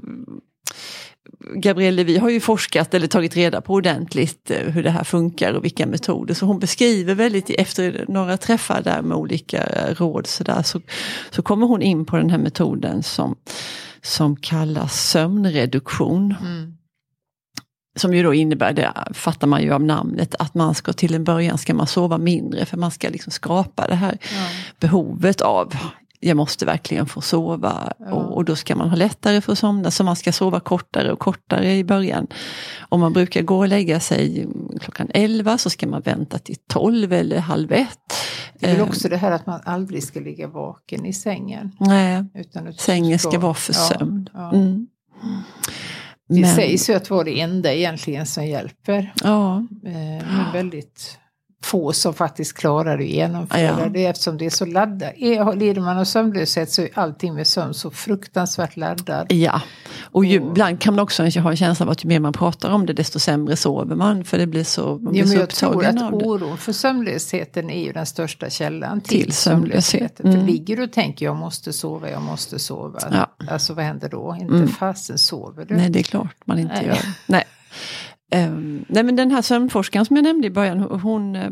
Gabrielle 1.55 1.97
Levy 1.97 2.19
har 2.19 2.31
ju 2.31 2.41
forskat 2.41 2.95
eller 2.95 3.07
tagit 3.07 3.37
reda 3.37 3.61
på 3.61 3.73
ordentligt 3.73 4.51
eh, 4.51 4.73
hur 4.73 4.83
det 4.83 4.91
här 4.91 5.05
funkar 5.05 5.53
och 5.53 5.65
vilka 5.65 5.87
metoder. 5.87 6.35
Så 6.35 6.47
hon 6.47 6.59
beskriver 6.59 7.15
väldigt, 7.15 7.51
efter 7.51 8.05
några 8.09 8.37
träffar 8.37 8.83
där 8.83 9.03
med 9.03 9.17
olika 9.17 9.63
eh, 9.63 9.95
råd 9.95 10.27
så, 10.27 10.45
där, 10.45 10.63
så, 10.63 10.81
så 11.31 11.43
kommer 11.43 11.67
hon 11.67 11.83
in 11.83 12.05
på 12.05 12.17
den 12.17 12.31
här 12.31 12.39
metoden 12.39 13.03
som, 13.03 13.37
som 14.03 14.37
kallas 14.37 15.11
sömnreduktion. 15.11 16.35
Mm. 16.41 16.73
Som 17.99 18.15
ju 18.15 18.23
då 18.23 18.35
innebär, 18.35 18.73
det 18.73 18.93
fattar 19.15 19.47
man 19.47 19.63
ju 19.63 19.73
av 19.73 19.83
namnet, 19.83 20.35
att 20.39 20.55
man 20.55 20.75
ska 20.75 20.93
till 20.93 21.15
en 21.15 21.25
början 21.25 21.59
ska 21.59 21.75
man 21.75 21.87
sova 21.87 22.19
mindre 22.19 22.67
för 22.67 22.77
man 22.77 22.91
ska 22.91 23.09
liksom 23.09 23.33
skapa 23.33 23.87
det 23.89 23.95
här 23.95 24.19
Ja. 24.23 24.49
behovet 24.81 25.41
av 25.41 25.75
jag 26.21 26.37
måste 26.37 26.67
verkligen 26.67 27.07
få 27.07 27.21
sova 27.21 27.93
Ja. 27.99 28.13
och, 28.13 28.37
och 28.37 28.45
då 28.45 28.57
ska 28.57 28.77
man 28.77 28.89
ha 28.89 28.97
lättare 28.97 29.41
för 29.41 29.53
att 29.53 29.59
somna 29.59 29.91
så 29.91 30.05
man 30.05 30.17
ska 30.17 30.33
sova 30.33 30.61
kortare 30.61 31.13
och 31.13 31.19
kortare 31.19 31.75
i 31.77 31.85
början. 31.85 32.27
Om 32.89 33.01
man 33.01 33.13
brukar 33.13 33.43
gå 33.43 33.59
och 33.59 33.69
lägga 33.69 34.01
sig 34.01 34.47
klockan 34.81 35.09
11 35.15 35.59
så 35.59 35.71
ska 35.71 35.87
man 35.87 36.03
vänta 36.03 36.39
till 36.39 36.57
12 36.69 37.13
eller 37.13 37.39
halv 37.39 37.73
ett. 37.73 37.99
Det 38.61 38.67
är 38.67 38.71
väl 38.73 38.81
Eh, 38.81 38.89
också 38.89 39.09
det 39.09 39.17
här 39.17 39.31
att 39.33 39.47
man 39.47 39.61
aldrig 39.65 40.03
ska 40.03 40.21
ligga 40.21 40.49
vaken 40.49 41.07
i 41.07 41.13
sängen. 41.13 41.73
Nej, 41.81 42.25
Utan 42.35 42.73
sängen 42.75 43.19
ska 43.19 43.39
vara 43.39 43.55
för 43.55 43.73
ja, 43.75 43.79
sömn. 43.99 44.29
Ja. 44.35 44.53
Mm. 44.53 44.87
Det 46.29 46.41
Men- 46.41 46.55
sägs 46.55 46.91
ju 46.91 46.95
att 46.95 47.11
vara 47.11 47.25
det 47.25 47.41
enda 47.41 47.73
egentligen 47.75 48.27
som 48.27 48.47
hjälper. 48.47 49.13
Ja, 49.25 49.57
Eh, 49.87 49.93
Men 50.27 50.53
väldigt 50.53 51.19
få 51.67 51.93
som 51.93 52.15
faktiskt 52.15 52.57
klarar 52.57 52.99
att 52.99 53.07
genomföra 53.07 53.61
ja. 53.61 53.89
det 53.89 54.07
eftersom 54.07 54.39
det 54.39 54.47
är 54.47 54.51
så 54.51 54.65
laddat. 54.65 55.13
Lider 55.57 55.81
man 55.81 55.99
av 55.99 56.05
sömnlöshet 56.05 56.71
så 56.71 56.83
är 56.83 56.89
allting 56.95 57.35
med 57.35 57.47
sömn 57.47 57.75
så 57.75 57.91
fruktansvärt 57.91 58.77
laddat. 58.77 59.33
Ja, 59.33 59.63
och 60.01 60.25
ju, 60.25 60.41
och, 60.41 60.51
ibland 60.51 60.81
kan 60.81 60.95
man 60.95 61.03
också 61.03 61.23
ha 61.23 61.51
en 61.51 61.57
känsla 61.57 61.87
av 61.87 61.91
att 61.91 62.05
ju 62.05 62.09
mer 62.09 62.21
man 62.21 62.33
pratar 62.33 62.71
om 62.71 62.87
det 62.87 62.93
desto 62.93 63.19
sämre 63.19 63.57
sover 63.57 63.97
man 63.97 64.25
för 64.25 64.39
det 64.39 64.47
blir 64.47 64.65
så, 64.65 64.99
man 64.99 65.13
blir 65.13 65.23
ja, 65.23 65.27
så 65.27 65.35
Jag 65.35 65.51
tror 65.51 65.85
att 65.85 66.13
oron 66.13 66.59
för 66.59 66.73
sömnlösheten 66.73 67.71
är 67.71 67.85
ju 67.85 67.93
den 67.93 68.07
största 68.07 68.51
källan 68.51 69.01
till, 69.01 69.23
till 69.23 69.33
sömnlösheten. 69.33 70.27
Mm. 70.27 70.41
För 70.41 70.47
ligger 70.47 70.77
du 70.77 70.83
och 70.83 70.93
tänker 70.93 71.27
jag 71.27 71.37
måste 71.37 71.73
sova, 71.73 72.11
jag 72.11 72.23
måste 72.23 72.59
sova. 72.59 72.99
Ja. 73.11 73.47
Alltså 73.51 73.75
vad 73.75 73.85
händer 73.85 74.09
då? 74.09 74.37
Inte 74.41 74.55
mm. 74.55 74.69
fasen 74.69 75.19
sover 75.19 75.65
du? 75.65 75.77
Nej 75.77 75.91
det 75.91 75.99
är 75.99 76.03
klart 76.03 76.37
man 76.45 76.59
inte 76.59 76.75
Nej. 76.75 76.87
gör. 76.87 76.99
Nej. 77.27 77.45
Um, 78.35 78.85
nej 78.89 79.03
men 79.03 79.17
den 79.17 79.31
här 79.31 79.43
sömnforskaren 79.43 80.07
som 80.07 80.17
jag 80.17 80.23
nämnde 80.23 80.47
i 80.47 80.51
början, 80.51 80.81
hon, 80.81 81.37
eh, 81.37 81.51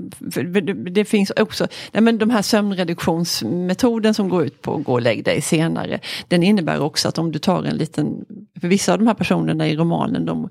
det, 0.53 0.73
det, 0.91 1.05
finns 1.05 1.33
också, 1.37 1.67
nej 1.93 2.03
men 2.03 2.19
de 2.19 2.31
här 2.31 2.43
sömnreduktionsmetoden 2.43 4.15
som 4.15 4.29
går 4.29 4.45
ut 4.45 4.63
på 4.63 4.75
att 4.75 4.85
gå 4.85 4.93
och 4.93 5.03
lägg 5.03 5.25
dig 5.25 5.41
senare, 5.41 6.01
den 6.29 6.43
innebär 6.43 6.81
också 6.81 7.09
att 7.09 7.19
om 7.19 7.33
du 7.33 7.39
tar 7.39 7.65
en 7.65 7.77
liten, 7.77 8.25
för 8.61 8.69
vissa 8.69 8.93
av 8.93 8.99
de 8.99 9.07
här 9.07 9.15
personerna 9.15 9.69
i 9.69 9.77
romanen, 9.77 10.25
de, 10.25 10.51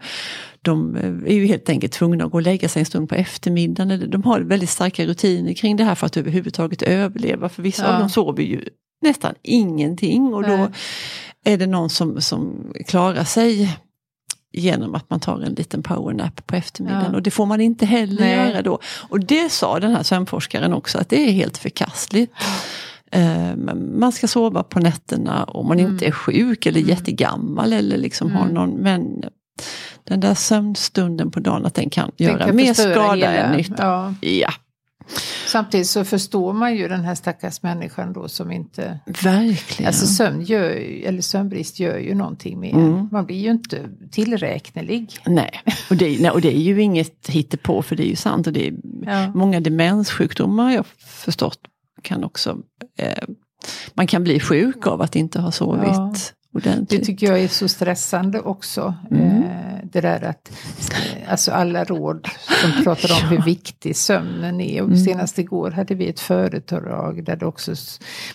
de 0.61 0.95
är 1.25 1.33
ju 1.33 1.45
helt 1.45 1.69
enkelt 1.69 1.93
tvungna 1.93 2.25
att 2.25 2.31
gå 2.31 2.37
och 2.37 2.41
lägga 2.41 2.69
sig 2.69 2.79
en 2.79 2.85
stund 2.85 3.09
på 3.09 3.15
eftermiddagen, 3.15 4.09
de 4.09 4.23
har 4.23 4.39
väldigt 4.39 4.69
starka 4.69 5.05
rutiner 5.05 5.53
kring 5.53 5.75
det 5.75 5.83
här 5.83 5.95
för 5.95 6.05
att 6.05 6.17
överhuvudtaget 6.17 6.81
överleva, 6.81 7.49
för 7.49 7.63
vissa 7.63 7.83
ja. 7.83 7.93
av 7.93 7.99
dem 7.99 8.09
sover 8.09 8.43
ju 8.43 8.61
nästan 9.01 9.33
ingenting 9.41 10.33
och 10.33 10.43
då 10.43 10.55
nej. 10.55 10.67
är 11.45 11.57
det 11.57 11.67
någon 11.67 11.89
som, 11.89 12.21
som 12.21 12.73
klarar 12.87 13.23
sig 13.23 13.69
genom 14.53 14.95
att 14.95 15.09
man 15.09 15.19
tar 15.19 15.41
en 15.41 15.53
liten 15.53 15.83
powernap 15.83 16.47
på 16.47 16.55
eftermiddagen. 16.55 17.11
Ja. 17.11 17.15
Och 17.15 17.23
det 17.23 17.31
får 17.31 17.45
man 17.45 17.61
inte 17.61 17.85
heller 17.85 18.21
Nej. 18.21 18.35
göra 18.35 18.61
då. 18.61 18.79
Och 19.09 19.19
det 19.19 19.51
sa 19.51 19.79
den 19.79 19.95
här 19.95 20.03
sömnforskaren 20.03 20.73
också 20.73 20.97
att 20.97 21.09
det 21.09 21.29
är 21.29 21.31
helt 21.31 21.57
förkastligt. 21.57 22.33
Uh, 23.15 23.55
man 23.75 24.11
ska 24.11 24.27
sova 24.27 24.63
på 24.63 24.79
nätterna 24.79 25.43
om 25.43 25.67
man 25.67 25.79
mm. 25.79 25.91
inte 25.91 26.05
är 26.05 26.11
sjuk 26.11 26.65
eller 26.65 26.79
mm. 26.79 26.89
jättegammal 26.89 27.73
eller 27.73 27.97
liksom 27.97 28.27
mm. 28.27 28.39
har 28.39 28.47
någon, 28.47 28.69
men 28.69 29.23
den 30.03 30.19
där 30.19 30.33
sömnstunden 30.33 31.31
på 31.31 31.39
dagen 31.39 31.65
att 31.65 31.75
den 31.75 31.89
kan 31.89 32.11
den 32.17 32.27
göra 32.27 32.45
kan 32.45 32.55
mer 32.55 32.73
skada 32.73 33.33
än 33.33 33.57
nytta. 33.57 33.83
Ja. 33.83 34.13
ja. 34.21 34.53
Samtidigt 35.53 35.87
så 35.87 36.05
förstår 36.05 36.53
man 36.53 36.75
ju 36.75 36.87
den 36.87 37.01
här 37.01 37.15
stackars 37.15 37.61
människan 37.61 38.13
då 38.13 38.27
som 38.27 38.51
inte... 38.51 38.99
Verkligen. 39.05 39.87
Alltså 39.87 40.05
sömn 40.05 40.41
gör, 40.41 40.69
eller 41.05 41.21
sömnbrist 41.21 41.79
gör 41.79 41.97
ju 41.97 42.15
någonting 42.15 42.59
med 42.59 42.73
mm. 42.73 43.07
Man 43.11 43.25
blir 43.25 43.37
ju 43.37 43.51
inte 43.51 43.89
tillräknelig. 44.11 45.19
Nej, 45.25 45.61
och 45.89 45.95
det, 45.95 46.21
nej, 46.21 46.31
och 46.31 46.41
det 46.41 46.55
är 46.55 46.61
ju 46.61 46.81
inget 46.81 47.29
hittepå 47.29 47.81
för 47.81 47.95
det 47.95 48.03
är 48.03 48.09
ju 48.09 48.15
sant. 48.15 48.47
Och 48.47 48.53
det 48.53 48.67
är, 48.67 48.73
ja. 49.05 49.31
Många 49.35 49.59
demenssjukdomar 49.59 50.71
jag 50.71 50.85
förstått 50.97 51.59
kan 52.01 52.23
också... 52.23 52.57
Eh, 52.97 53.23
man 53.93 54.07
kan 54.07 54.23
bli 54.23 54.39
sjuk 54.39 54.87
av 54.87 55.01
att 55.01 55.15
inte 55.15 55.41
ha 55.41 55.51
sovit. 55.51 55.83
Ja. 55.87 56.13
Ordentligt. 56.53 56.89
Det 56.89 57.05
tycker 57.05 57.27
jag 57.27 57.39
är 57.39 57.47
så 57.47 57.67
stressande 57.67 58.39
också. 58.39 58.93
Mm. 59.11 59.43
Eh, 59.43 59.63
det 59.83 60.01
där 60.01 60.23
att 60.23 60.51
eh, 60.91 61.31
alltså 61.31 61.51
alla 61.51 61.83
råd 61.83 62.27
som 62.61 62.83
pratar 62.83 63.23
om 63.23 63.29
hur 63.29 63.41
viktig 63.41 63.95
sömnen 63.95 64.61
är. 64.61 64.81
Och 64.81 64.87
mm. 64.87 64.99
Senast 64.99 65.39
igår 65.39 65.71
hade 65.71 65.95
vi 65.95 66.09
ett 66.09 66.19
företag 66.19 67.23
där 67.23 67.35
det 67.35 67.45
också, 67.45 67.75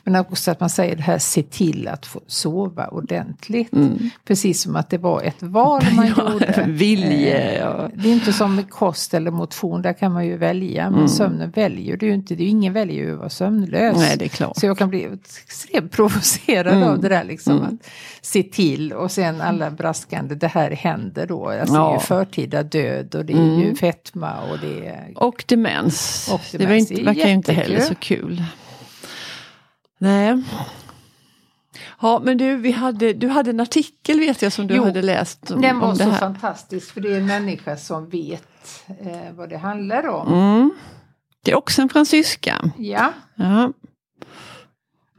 men 0.04 0.16
också 0.16 0.50
att 0.50 0.60
man 0.60 0.70
säger 0.70 0.96
det 0.96 1.02
här, 1.02 1.18
se 1.18 1.42
till 1.42 1.88
att 1.88 2.06
få 2.06 2.20
sova 2.26 2.88
ordentligt. 2.88 3.72
Mm. 3.72 4.10
Precis 4.24 4.62
som 4.62 4.76
att 4.76 4.90
det 4.90 4.98
var 4.98 5.22
ett 5.22 5.42
val 5.42 5.82
man 5.92 6.06
ja, 6.16 6.32
gjorde. 6.32 6.64
Vilje, 6.68 7.38
eh, 7.38 7.58
ja. 7.58 7.90
Det 7.94 8.08
är 8.08 8.12
inte 8.12 8.32
som 8.32 8.54
med 8.54 8.70
kost 8.70 9.14
eller 9.14 9.30
motion, 9.30 9.82
där 9.82 9.92
kan 9.92 10.12
man 10.12 10.26
ju 10.26 10.36
välja. 10.36 10.84
Men 10.84 10.98
mm. 10.98 11.08
sömnen 11.08 11.50
väljer 11.50 11.96
du 11.96 12.06
ju 12.06 12.14
inte, 12.14 12.34
det 12.34 12.44
är 12.44 12.48
ingen 12.48 12.72
väljer 12.72 13.04
ju 13.04 13.12
att 13.12 13.18
vara 13.18 13.28
sömnlös. 13.28 13.96
Nej, 13.98 14.16
det 14.18 14.24
är 14.24 14.28
klart. 14.28 14.56
Så 14.56 14.66
jag 14.66 14.78
kan 14.78 14.90
bli 14.90 15.08
extremt 15.44 15.92
provocerad 15.92 16.74
mm. 16.74 16.88
av 16.88 17.00
det 17.00 17.08
där 17.08 17.24
liksom. 17.24 17.58
Mm. 17.58 17.64
Att 17.64 17.86
se 18.20 18.42
till 18.42 18.92
och 18.92 19.10
sen 19.10 19.40
alla 19.40 19.70
braskande, 19.70 20.34
det 20.34 20.46
här 20.46 20.70
händer 20.70 21.26
då 21.26 21.48
Alltså 21.48 21.74
ja. 21.74 21.84
Det 21.84 21.90
är 21.90 21.94
ju 21.94 22.00
förtida 22.00 22.62
död 22.62 23.14
och 23.14 23.24
det 23.24 23.32
är 23.32 23.36
mm. 23.36 23.60
ju 23.60 23.74
fetma 23.74 24.40
och 24.50 24.58
det 24.58 24.86
är... 24.86 25.12
Och 25.16 25.44
demens. 25.48 26.28
Och 26.32 26.40
demens. 26.40 26.52
Det, 26.52 26.66
var 26.66 26.74
inte, 26.74 26.94
det 26.94 27.02
verkar 27.02 27.26
ju 27.26 27.34
inte 27.34 27.52
heller 27.52 27.80
så 27.80 27.94
kul. 27.94 28.44
Nej. 29.98 30.42
Ja 32.00 32.20
men 32.24 32.38
du, 32.38 32.56
vi 32.56 32.72
hade, 32.72 33.12
du 33.12 33.28
hade 33.28 33.50
en 33.50 33.60
artikel 33.60 34.20
vet 34.20 34.42
jag 34.42 34.52
som 34.52 34.66
du 34.66 34.74
jo, 34.74 34.84
hade 34.84 35.02
läst. 35.02 35.50
Om, 35.50 35.60
den 35.60 35.78
var 35.78 35.88
om 35.88 35.96
så 35.96 36.12
fantastisk 36.12 36.94
för 36.94 37.00
det 37.00 37.12
är 37.12 37.16
en 37.16 37.26
människa 37.26 37.76
som 37.76 38.08
vet 38.08 38.84
eh, 39.00 39.32
vad 39.32 39.48
det 39.48 39.56
handlar 39.56 40.08
om. 40.08 40.32
Mm. 40.32 40.70
Det 41.44 41.50
är 41.50 41.56
också 41.56 41.82
en 41.82 41.88
fransyska. 41.88 42.70
Ja. 42.78 43.12
ja. 43.34 43.72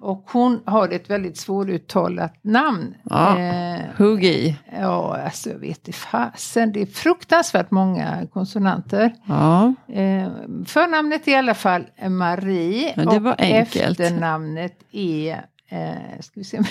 Och 0.01 0.29
hon 0.32 0.62
har 0.65 0.89
ett 0.89 1.10
väldigt 1.10 1.38
svåruttalat 1.38 2.34
namn. 2.41 2.96
Ja, 3.03 3.39
eh, 3.39 3.79
hugg 3.98 4.25
i. 4.25 4.58
Ja, 4.79 5.18
alltså 5.25 5.50
jag 5.50 5.58
vet 5.58 5.88
inte 5.88 5.91
fasen. 5.91 6.72
Det 6.74 6.82
är 6.82 6.86
fruktansvärt 6.86 7.72
många 7.72 8.27
konsonanter. 8.34 9.13
Ja. 9.25 9.74
Eh, 9.88 10.29
förnamnet 10.65 11.27
är 11.27 11.32
i 11.32 11.36
alla 11.36 11.53
fall 11.53 11.86
Marie. 12.10 12.94
Men 12.96 13.08
det 13.08 13.20
var 13.20 13.32
och 13.32 13.41
enkelt. 13.41 14.00
efternamnet 14.00 14.79
är, 14.91 15.46
eh, 15.70 16.20
ska 16.20 16.32
vi 16.39 16.44
se 16.44 16.58
om 16.58 16.65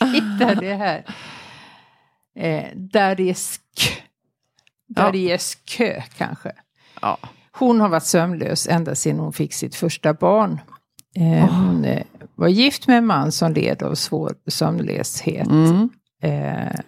jag 0.00 0.06
hittar 0.06 0.54
det 0.54 0.74
här. 0.74 1.04
Eh, 2.36 2.76
Dariesk. 2.76 3.62
Dariesk 4.88 5.80
kanske. 6.16 6.52
Ja. 7.02 7.18
Hon 7.52 7.80
har 7.80 7.88
varit 7.88 8.04
sömnlös 8.04 8.68
ända 8.68 8.94
sedan 8.94 9.18
hon 9.18 9.32
fick 9.32 9.52
sitt 9.52 9.74
första 9.74 10.14
barn. 10.14 10.60
Eh, 11.16 11.44
oh. 11.44 11.50
Hon 11.50 11.84
eh, 11.84 12.02
var 12.34 12.48
gift 12.48 12.86
med 12.86 12.98
en 12.98 13.06
man 13.06 13.32
som 13.32 13.52
led 13.52 13.82
av 13.82 13.94
svår 13.94 14.34
sömnlöshet. 14.46 15.46
Mm. 15.46 15.88
Eh, 16.22 16.80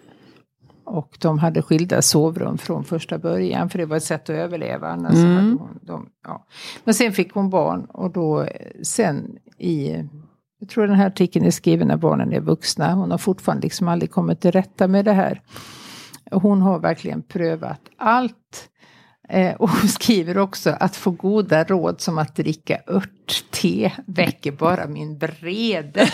och 0.85 1.17
de 1.21 1.39
hade 1.39 1.61
skilda 1.61 2.01
sovrum 2.01 2.57
från 2.57 2.83
första 2.83 3.17
början 3.17 3.69
för 3.69 3.77
det 3.77 3.85
var 3.85 3.97
ett 3.97 4.03
sätt 4.03 4.23
att 4.23 4.35
överleva. 4.35 4.87
Annars 4.87 5.15
mm. 5.15 5.57
hon, 5.59 5.79
de, 5.81 6.09
ja. 6.23 6.45
Men 6.83 6.93
sen 6.93 7.13
fick 7.13 7.33
hon 7.33 7.49
barn 7.49 7.85
och 7.85 8.11
då 8.11 8.41
eh, 8.41 8.47
sen 8.83 9.37
i 9.57 10.03
jag 10.59 10.69
tror 10.69 10.87
den 10.87 10.95
här 10.95 11.07
artikeln 11.07 11.45
är 11.45 11.51
skriven 11.51 11.87
när 11.87 11.97
barnen 11.97 12.33
är 12.33 12.39
vuxna. 12.39 12.93
Hon 12.93 13.11
har 13.11 13.17
fortfarande 13.17 13.63
liksom 13.63 13.87
aldrig 13.87 14.11
kommit 14.11 14.41
till 14.41 14.51
rätta 14.51 14.87
med 14.87 15.05
det 15.05 15.13
här. 15.13 15.41
Hon 16.31 16.61
har 16.61 16.79
verkligen 16.79 17.21
prövat 17.21 17.81
allt. 17.97 18.69
Eh, 19.29 19.55
och 19.55 19.69
hon 19.69 19.89
skriver 19.89 20.37
också 20.37 20.75
att 20.79 20.95
få 20.95 21.11
goda 21.11 21.63
råd 21.63 22.01
som 22.01 22.17
att 22.17 22.35
dricka 22.35 22.79
örtte 22.87 23.91
väcker 24.05 24.51
bara 24.51 24.87
min 24.87 25.17
vrede. 25.17 26.01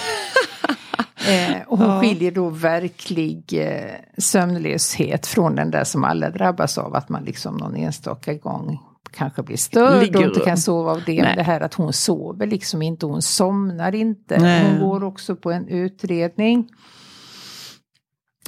eh, 1.27 1.61
och 1.67 1.77
hon 1.77 1.89
ja. 1.89 2.01
skiljer 2.01 2.31
då 2.31 2.49
verklig 2.49 3.43
eh, 3.53 3.95
sömnlöshet 4.17 5.27
från 5.27 5.55
den 5.55 5.71
där 5.71 5.83
som 5.83 6.03
alla 6.03 6.29
drabbas 6.29 6.77
av, 6.77 6.95
att 6.95 7.09
man 7.09 7.23
liksom 7.23 7.57
någon 7.57 7.75
enstaka 7.75 8.33
gång 8.33 8.79
kanske 9.11 9.43
blir 9.43 9.57
störd 9.57 10.15
och 10.15 10.21
inte 10.21 10.39
kan 10.39 10.57
sova 10.57 10.91
av 10.91 11.03
det. 11.05 11.21
Men 11.21 11.37
det 11.37 11.43
här 11.43 11.61
att 11.61 11.73
hon 11.73 11.93
sover 11.93 12.47
liksom 12.47 12.81
inte, 12.81 13.05
hon 13.05 13.21
somnar 13.21 13.95
inte. 13.95 14.39
Nej. 14.39 14.63
Hon 14.63 14.89
går 14.89 15.03
också 15.03 15.35
på 15.35 15.51
en 15.51 15.67
utredning 15.67 16.69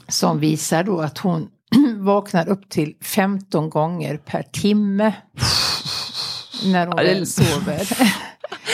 som 0.07 0.39
visar 0.39 0.84
då 0.84 1.01
att 1.01 1.17
hon 1.17 1.50
vaknar 1.98 2.50
upp 2.50 2.69
till 2.69 2.95
15 3.01 3.69
gånger 3.69 4.17
per 4.17 4.43
timme. 4.43 5.13
När 6.65 6.88
hon 6.88 6.95
väl 6.95 7.27
sover. 7.27 7.89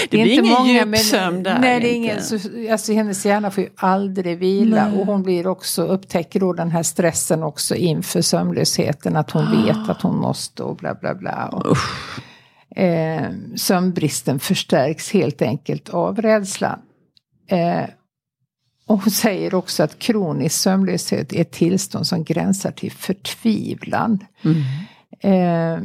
Det, 0.10 0.18
det 0.18 0.24
blir 0.24 0.34
ingen 0.34 0.54
många, 0.54 0.86
djupsömn 0.86 1.44
där. 1.44 1.60
Nej, 1.60 1.80
det 1.80 1.88
är 1.88 1.96
ingen, 1.96 2.24
så, 2.24 2.38
alltså, 2.72 2.94
hennes 2.94 3.26
hjärna 3.26 3.52
får 3.52 3.64
ju 3.64 3.70
aldrig 3.76 4.38
vila. 4.38 4.88
Nej. 4.88 5.00
Och 5.00 5.06
hon 5.06 5.24
blir 5.24 5.48
också, 5.48 5.84
upptäcker 5.84 6.40
då 6.40 6.54
den 6.54 6.72
här 6.72 6.84
stressen 6.84 7.44
också 7.44 7.76
inför 7.76 8.22
sömnlösheten. 8.22 9.16
Att 9.16 9.32
hon 9.32 9.48
ah. 9.48 9.66
vet 9.66 9.90
att 9.90 10.02
hon 10.02 10.18
måste 10.18 10.64
och 10.64 10.76
bla 10.76 10.96
bla 10.96 11.16
bla. 11.16 11.48
Och, 11.48 11.78
eh, 12.82 13.32
sömnbristen 13.56 14.40
förstärks 14.40 15.12
helt 15.12 15.42
enkelt 15.42 15.90
av 15.90 16.22
rädslan. 16.22 16.80
Eh, 17.48 17.84
och 18.92 19.02
hon 19.02 19.12
säger 19.12 19.56
också 19.56 19.84
att 19.84 20.00
kronisk 20.00 20.56
sömnlöshet 20.56 21.34
är 21.34 21.42
ett 21.42 21.52
tillstånd 21.52 22.08
som 22.08 22.24
gränsar 22.24 22.72
till 22.72 22.92
förtvivlan. 22.92 24.26
Mm. 24.42 24.62
Eh, 25.20 25.84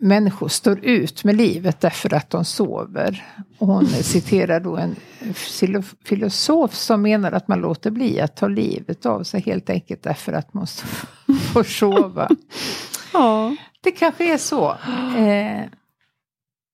människor 0.00 0.48
står 0.48 0.84
ut 0.84 1.24
med 1.24 1.36
livet 1.36 1.80
därför 1.80 2.14
att 2.14 2.30
de 2.30 2.44
sover. 2.44 3.24
Och 3.58 3.66
hon 3.66 3.86
citerar 4.02 4.60
då 4.60 4.76
en 4.76 4.96
filosof 6.04 6.74
som 6.74 7.02
menar 7.02 7.32
att 7.32 7.48
man 7.48 7.60
låter 7.60 7.90
bli 7.90 8.20
att 8.20 8.36
ta 8.36 8.48
livet 8.48 9.06
av 9.06 9.22
sig 9.22 9.40
helt 9.40 9.70
enkelt 9.70 10.02
därför 10.02 10.32
att 10.32 10.54
man 10.54 10.66
får 11.52 11.64
sova. 11.64 12.28
ja. 13.12 13.56
Det 13.80 13.90
kanske 13.90 14.34
är 14.34 14.38
så. 14.38 14.70
Eh, 15.16 15.62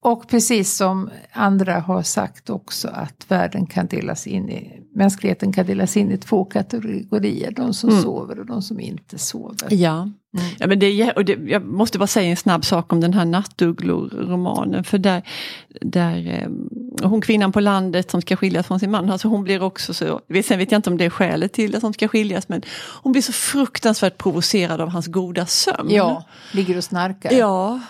Och 0.04 0.28
precis 0.28 0.76
som 0.76 1.10
andra 1.32 1.80
har 1.80 2.02
sagt 2.02 2.50
också 2.50 2.88
att 2.88 3.26
världen 3.28 3.66
kan 3.66 3.86
delas 3.86 4.26
in 4.26 4.50
i, 4.50 4.80
mänskligheten 4.94 5.52
kan 5.52 5.66
delas 5.66 5.96
in 5.96 6.12
i 6.12 6.18
två 6.18 6.44
kategorier. 6.44 7.50
De 7.50 7.74
som 7.74 7.90
mm. 7.90 8.02
sover 8.02 8.38
och 8.38 8.46
de 8.46 8.62
som 8.62 8.80
inte 8.80 9.18
sover. 9.18 9.68
Ja, 9.70 10.02
mm. 10.02 10.14
ja 10.58 10.66
men 10.66 10.78
det, 10.78 11.12
och 11.12 11.24
det, 11.24 11.38
jag 11.46 11.64
måste 11.64 11.98
bara 11.98 12.06
säga 12.06 12.30
en 12.30 12.36
snabb 12.36 12.64
sak 12.64 12.92
om 12.92 13.00
den 13.00 13.14
här 13.14 13.24
Nattugglor-romanen. 13.24 14.84
För 14.84 14.98
där, 14.98 15.22
där 15.80 16.26
eh, 16.26 17.08
hon 17.08 17.20
kvinnan 17.20 17.52
på 17.52 17.60
landet 17.60 18.10
som 18.10 18.22
ska 18.22 18.36
skiljas 18.36 18.66
från 18.66 18.80
sin 18.80 18.90
man, 18.90 19.10
alltså 19.10 19.28
hon 19.28 19.44
blir 19.44 19.62
också 19.62 19.94
så, 19.94 20.20
sen 20.44 20.58
vet 20.58 20.72
jag 20.72 20.78
inte 20.78 20.90
om 20.90 20.96
det 20.96 21.04
är 21.04 21.10
skälet 21.10 21.52
till 21.52 21.76
att 21.76 21.82
hon 21.82 21.92
ska 21.92 22.08
skiljas, 22.08 22.48
men 22.48 22.62
hon 23.02 23.12
blir 23.12 23.22
så 23.22 23.32
fruktansvärt 23.32 24.18
provocerad 24.18 24.80
av 24.80 24.88
hans 24.88 25.06
goda 25.06 25.46
sömn. 25.46 25.90
Ja, 25.90 26.24
ligger 26.52 26.76
och 26.76 26.84
snarkar. 26.84 27.32
Ja, 27.32 27.80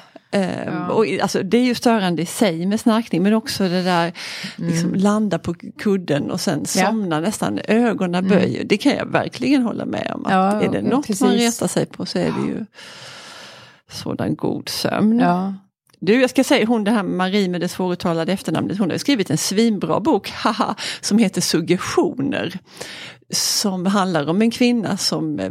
ja. 0.40 0.88
Och, 0.88 1.06
alltså, 1.22 1.42
det 1.42 1.58
är 1.58 1.64
ju 1.64 1.74
störande 1.74 2.22
i 2.22 2.26
sig 2.26 2.66
med 2.66 2.80
snarkning 2.80 3.22
men 3.22 3.34
också 3.34 3.68
det 3.68 3.82
där 3.82 4.12
liksom, 4.56 4.88
mm. 4.88 5.00
landa 5.00 5.38
på 5.38 5.54
kudden 5.78 6.30
och 6.30 6.40
sen 6.40 6.66
somna 6.66 7.16
ja. 7.16 7.20
nästan, 7.20 7.60
ögonen 7.68 8.24
mm. 8.24 8.38
böjer. 8.38 8.64
Det 8.64 8.76
kan 8.76 8.92
jag 8.92 9.06
verkligen 9.06 9.62
hålla 9.62 9.84
med 9.84 10.12
om. 10.14 10.26
Att 10.26 10.32
ja, 10.32 10.62
är 10.62 10.68
det 10.68 10.82
något 10.82 11.06
precis. 11.06 11.20
man 11.20 11.32
retar 11.32 11.66
sig 11.66 11.86
på 11.86 12.06
så 12.06 12.18
är 12.18 12.24
det 12.24 12.48
ju 12.48 12.66
sådan 13.90 14.36
god 14.36 14.68
sömn. 14.68 15.22
Du, 16.00 16.20
jag 16.20 16.30
ska 16.30 16.44
säga 16.44 16.66
hon 16.66 16.84
det 16.84 16.90
här 16.90 17.02
Marie 17.02 17.48
med 17.48 17.60
det 17.60 17.68
svåruttalade 17.68 18.32
efternamnet, 18.32 18.78
hon 18.78 18.90
har 18.90 18.98
skrivit 18.98 19.30
en 19.30 19.38
svinbra 19.38 20.00
bok, 20.00 20.30
haha, 20.30 20.74
som 21.00 21.18
heter 21.18 21.40
Suggestioner. 21.40 22.58
Som 23.30 23.86
handlar 23.86 24.28
om 24.28 24.42
en 24.42 24.50
kvinna 24.50 24.96
som 24.96 25.38
eh, 25.38 25.50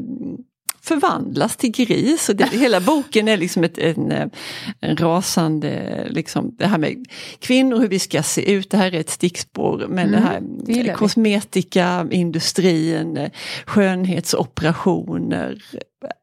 förvandlas 0.84 1.58
till 1.58 1.72
gris. 1.72 2.30
Och 2.30 2.36
det, 2.36 2.46
hela 2.46 2.82
boken 2.82 3.28
är 3.28 3.38
liksom 3.38 3.64
ett, 3.64 3.78
en, 3.78 4.32
en 4.80 4.98
rasande, 4.98 6.04
liksom, 6.10 6.56
det 6.58 6.68
här 6.68 6.78
med 6.78 7.06
kvinnor, 7.40 7.80
hur 7.80 7.88
vi 7.88 8.00
ska 8.00 8.24
se 8.24 8.52
ut, 8.52 8.70
det 8.70 8.78
här 8.78 8.96
är 8.96 9.00
ett 9.00 9.10
stickspår. 9.10 9.86
Men 9.90 10.08
mm, 10.08 10.12
det 10.12 10.20
här 10.28 10.42
det 10.66 10.94
kosmetikaindustrin, 10.94 13.30
skönhetsoperationer, 13.66 15.64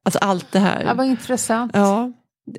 alltså 0.05 0.19
allt 0.19 0.53
det 0.53 0.59
här. 0.59 0.85
Ja, 0.85 0.95
vad 0.95 1.07
intressant. 1.07 1.73
Ja. 1.75 2.13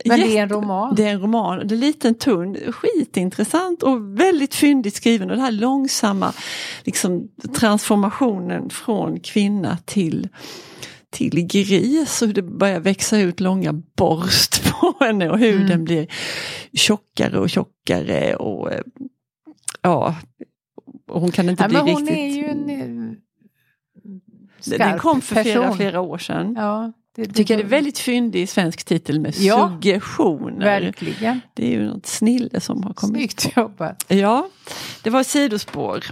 Men 0.05 0.19
det 0.19 0.37
är 0.37 0.43
en 0.43 0.49
roman? 0.49 0.95
Det 0.95 1.03
är 1.03 1.13
en 1.13 1.21
roman, 1.21 1.67
det 1.67 1.75
är 1.75 1.77
liten 1.77 2.15
tunn, 2.15 2.57
skitintressant 2.71 3.83
och 3.83 4.19
väldigt 4.19 4.55
fyndigt 4.55 4.95
skriven. 4.95 5.29
Och 5.29 5.35
den 5.35 5.45
här 5.45 5.51
långsamma 5.51 6.33
liksom, 6.83 7.27
transformationen 7.53 8.69
från 8.69 9.19
kvinna 9.19 9.77
till 9.85 10.29
till 11.11 11.47
gris 11.47 12.21
och 12.21 12.27
hur 12.27 12.35
det 12.35 12.41
börjar 12.41 12.79
växa 12.79 13.19
ut 13.19 13.39
långa 13.39 13.73
borst 13.73 14.63
på 14.81 14.93
henne 14.99 15.29
och 15.29 15.39
huden 15.39 15.71
mm. 15.71 15.83
blir 15.83 16.07
tjockare 16.73 17.39
och 17.39 17.49
tjockare 17.49 18.35
och 18.35 18.71
eh, 18.71 18.81
ja, 19.81 20.15
hon 21.07 21.31
kan 21.31 21.49
inte 21.49 21.63
ja, 21.63 21.69
bli 21.69 21.77
hon 21.77 21.87
riktigt... 21.87 22.17
är 22.17 22.27
ju 22.27 22.45
en 22.45 22.69
eh, 24.65 24.77
Den 24.77 24.99
kom 24.99 25.21
för 25.21 25.43
flera, 25.43 25.73
flera 25.73 26.01
år 26.01 26.17
sedan. 26.17 26.55
Ja, 26.57 26.91
det, 27.15 27.23
det, 27.23 27.33
tycker 27.33 27.57
det 27.57 27.63
är 27.63 27.67
väldigt 27.67 27.99
fyndig 27.99 28.49
svensk 28.49 28.83
titel 28.83 29.19
med 29.19 29.35
ja, 29.37 29.69
suggestioner. 29.69 30.65
Verkligen. 30.65 31.41
Det 31.53 31.65
är 31.65 31.71
ju 31.71 31.85
något 31.85 32.05
snille 32.05 32.59
som 32.59 32.83
har 32.83 32.93
kommit. 32.93 33.17
Snyggt 33.17 33.57
jobbat. 33.57 34.05
Ja, 34.07 34.49
det 35.03 35.09
var 35.09 35.23
sidospår. 35.23 36.05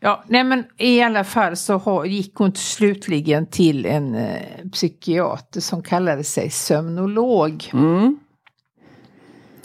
Ja, 0.00 0.24
nej 0.28 0.44
men 0.44 0.64
i 0.78 1.02
alla 1.02 1.24
fall 1.24 1.56
så 1.56 1.78
har, 1.78 2.04
gick 2.04 2.34
hon 2.34 2.54
slutligen 2.54 3.46
till 3.46 3.86
en 3.86 4.14
eh, 4.14 4.68
psykiater 4.72 5.60
som 5.60 5.82
kallade 5.82 6.24
sig 6.24 6.50
sömnolog. 6.50 7.70
Mm. 7.72 8.18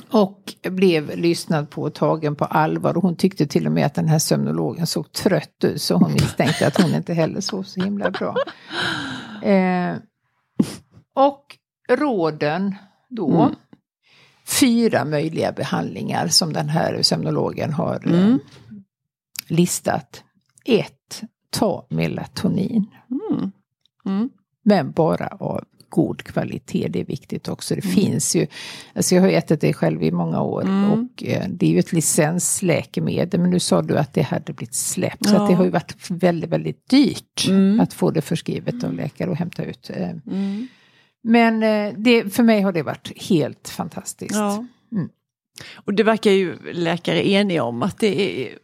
Och 0.09 0.53
blev 0.63 1.17
lyssnad 1.17 1.69
på 1.69 1.81
och 1.81 1.93
tagen 1.93 2.35
på 2.35 2.45
allvar. 2.45 2.97
Och 2.97 3.03
hon 3.03 3.15
tyckte 3.15 3.47
till 3.47 3.65
och 3.65 3.71
med 3.71 3.85
att 3.85 3.93
den 3.93 4.07
här 4.07 4.19
sömnologen 4.19 4.87
såg 4.87 5.11
trött 5.11 5.63
ut. 5.63 5.81
Så 5.81 5.95
hon 5.95 6.13
misstänkte 6.13 6.67
att 6.67 6.81
hon 6.81 6.95
inte 6.95 7.13
heller 7.13 7.41
sov 7.41 7.63
så 7.63 7.81
himla 7.81 8.11
bra. 8.11 8.35
Eh, 9.49 9.95
och 11.15 11.57
råden 11.89 12.75
då. 13.09 13.41
Mm. 13.41 13.55
Fyra 14.59 15.05
möjliga 15.05 15.51
behandlingar 15.51 16.27
som 16.27 16.53
den 16.53 16.69
här 16.69 17.01
sömnologen 17.01 17.73
har 17.73 18.01
eh, 18.05 18.23
mm. 18.23 18.39
Listat. 19.47 20.23
1. 20.65 20.93
Ta 21.49 21.87
melatonin. 21.89 22.85
Mm. 23.11 23.51
Mm. 24.05 24.29
Men 24.63 24.91
bara 24.91 25.27
av 25.27 25.63
god 25.89 26.23
kvalitet, 26.23 26.87
det 26.87 26.99
är 26.99 27.05
viktigt 27.05 27.47
också. 27.47 27.75
Det 27.75 27.85
mm. 27.85 27.95
finns 27.95 28.35
ju, 28.35 28.47
alltså 28.95 29.15
jag 29.15 29.21
har 29.21 29.29
ätit 29.29 29.61
det 29.61 29.73
själv 29.73 30.03
i 30.03 30.11
många 30.11 30.41
år 30.41 30.61
mm. 30.61 30.91
och 30.91 31.23
eh, 31.23 31.47
det 31.49 31.65
är 31.65 31.69
ju 31.69 31.79
ett 31.79 31.93
licensläkemedel. 31.93 33.39
Men 33.41 33.49
nu 33.49 33.59
sa 33.59 33.81
du 33.81 33.97
att 33.97 34.13
det 34.13 34.21
hade 34.21 34.53
blivit 34.53 34.75
släppt. 34.75 35.17
Ja. 35.19 35.29
Så 35.29 35.47
det 35.47 35.53
har 35.53 35.63
ju 35.63 35.69
varit 35.69 35.95
väldigt, 36.09 36.49
väldigt 36.49 36.89
dyrt 36.89 37.47
mm. 37.47 37.79
att 37.79 37.93
få 37.93 38.11
det 38.11 38.21
förskrivet 38.21 38.83
av 38.83 38.93
läkare 38.93 39.29
och 39.29 39.37
hämta 39.37 39.63
ut. 39.63 39.89
Eh. 39.89 40.09
Mm. 40.09 40.67
Men 41.23 41.63
eh, 41.63 41.93
det, 41.97 42.33
för 42.33 42.43
mig 42.43 42.61
har 42.61 42.71
det 42.71 42.83
varit 42.83 43.11
helt 43.29 43.69
fantastiskt. 43.69 44.35
Ja. 44.35 44.65
Och 45.75 45.93
det 45.93 46.03
verkar 46.03 46.31
ju 46.31 46.73
läkare 46.73 47.29
eniga 47.29 47.63
om 47.63 47.83
att 47.83 47.97
det 47.97 48.21
är 48.21 48.57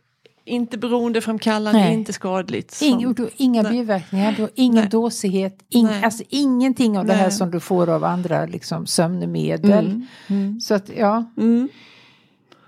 inte 0.52 0.78
beroendeframkallande, 0.78 1.80
Nej. 1.80 1.94
inte 1.94 2.14
skadligt. 2.14 2.72
Som... 2.72 2.88
Ing, 2.88 3.14
du 3.14 3.24
har 3.24 3.32
inga 3.38 3.62
Nej. 3.62 3.72
biverkningar, 3.72 4.32
du 4.32 4.42
har 4.42 4.52
ingen 4.56 4.76
Nej. 4.82 4.90
dåsighet, 4.90 5.60
ing, 5.70 5.88
alltså 5.88 6.24
ingenting 6.30 6.98
av 6.98 7.06
det 7.06 7.14
här 7.14 7.30
som 7.30 7.52
du 7.52 7.60
får 7.60 7.90
av 7.90 8.04
andra 8.04 8.46
liksom, 8.46 8.88
sömnmedel. 8.88 9.86
Mm. 9.86 10.08
Mm. 10.28 10.62
Så 10.62 10.74
att 10.74 10.90
ja. 10.98 11.32
Mm. 11.38 11.70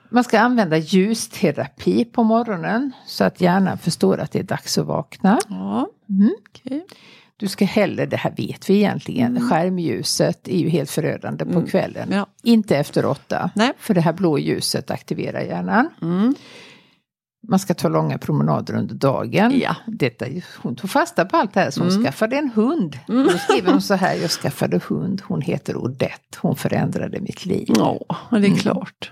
Man 0.10 0.24
ska 0.24 0.40
använda 0.40 0.78
ljusterapi 0.78 2.06
på 2.06 2.24
morgonen 2.24 2.92
så 3.08 3.24
att 3.24 3.42
hjärnan 3.42 3.78
förstår 3.78 4.18
att 4.20 4.32
det 4.32 4.40
är 4.40 4.44
dags 4.44 4.78
att 4.78 4.86
vakna. 4.86 5.40
Ja. 5.50 5.88
Mm. 6.10 6.32
Okay. 6.50 6.82
Du 7.38 7.48
ska 7.48 7.66
hellre, 7.66 8.06
det 8.06 8.18
här 8.18 8.34
vet 8.38 8.70
vi 8.70 8.76
egentligen, 8.76 9.38
mm. 9.38 9.50
skärmljuset 9.50 10.48
är 10.48 10.58
ju 10.58 10.70
helt 10.70 10.90
förödande 10.90 11.46
på 11.46 11.52
mm. 11.52 11.66
kvällen. 11.66 12.10
Ja. 12.12 12.28
Inte 12.44 12.78
efter 12.78 13.06
åtta, 13.06 13.52
Nej. 13.56 13.72
för 13.78 13.94
det 13.94 14.02
här 14.02 14.14
blå 14.14 14.40
ljuset 14.40 14.92
aktiverar 14.92 15.42
hjärnan. 15.42 15.90
Man 17.48 17.60
ska 17.60 17.74
ta 17.74 17.90
långa 17.90 18.18
promenader 18.18 18.74
under 18.76 18.96
dagen. 18.96 19.60
Ja. 19.60 19.76
Detta, 19.88 20.26
hon 20.62 20.76
tog 20.76 20.90
fasta 20.90 21.26
på 21.26 21.38
allt 21.38 21.54
det 21.54 21.60
här 21.60 21.72
så 21.72 21.82
hon 21.82 21.90
mm. 21.90 22.04
skaffade 22.04 22.36
en 22.36 22.50
hund. 22.56 23.00
Mm. 23.10 23.24
Då 23.24 23.38
skriver 23.38 23.72
hon 23.72 23.82
så 23.82 23.94
här, 23.94 24.16
jag 24.16 24.32
skaffade 24.32 24.80
hund, 24.90 25.22
hon 25.26 25.42
heter 25.42 25.78
Odette, 25.78 26.38
hon 26.38 26.56
förändrade 26.56 27.22
mitt 27.22 27.46
liv. 27.46 27.68
Ja, 27.68 28.00
det 28.30 28.36
är 28.36 28.46
mm. 28.46 28.56
klart. 28.56 29.12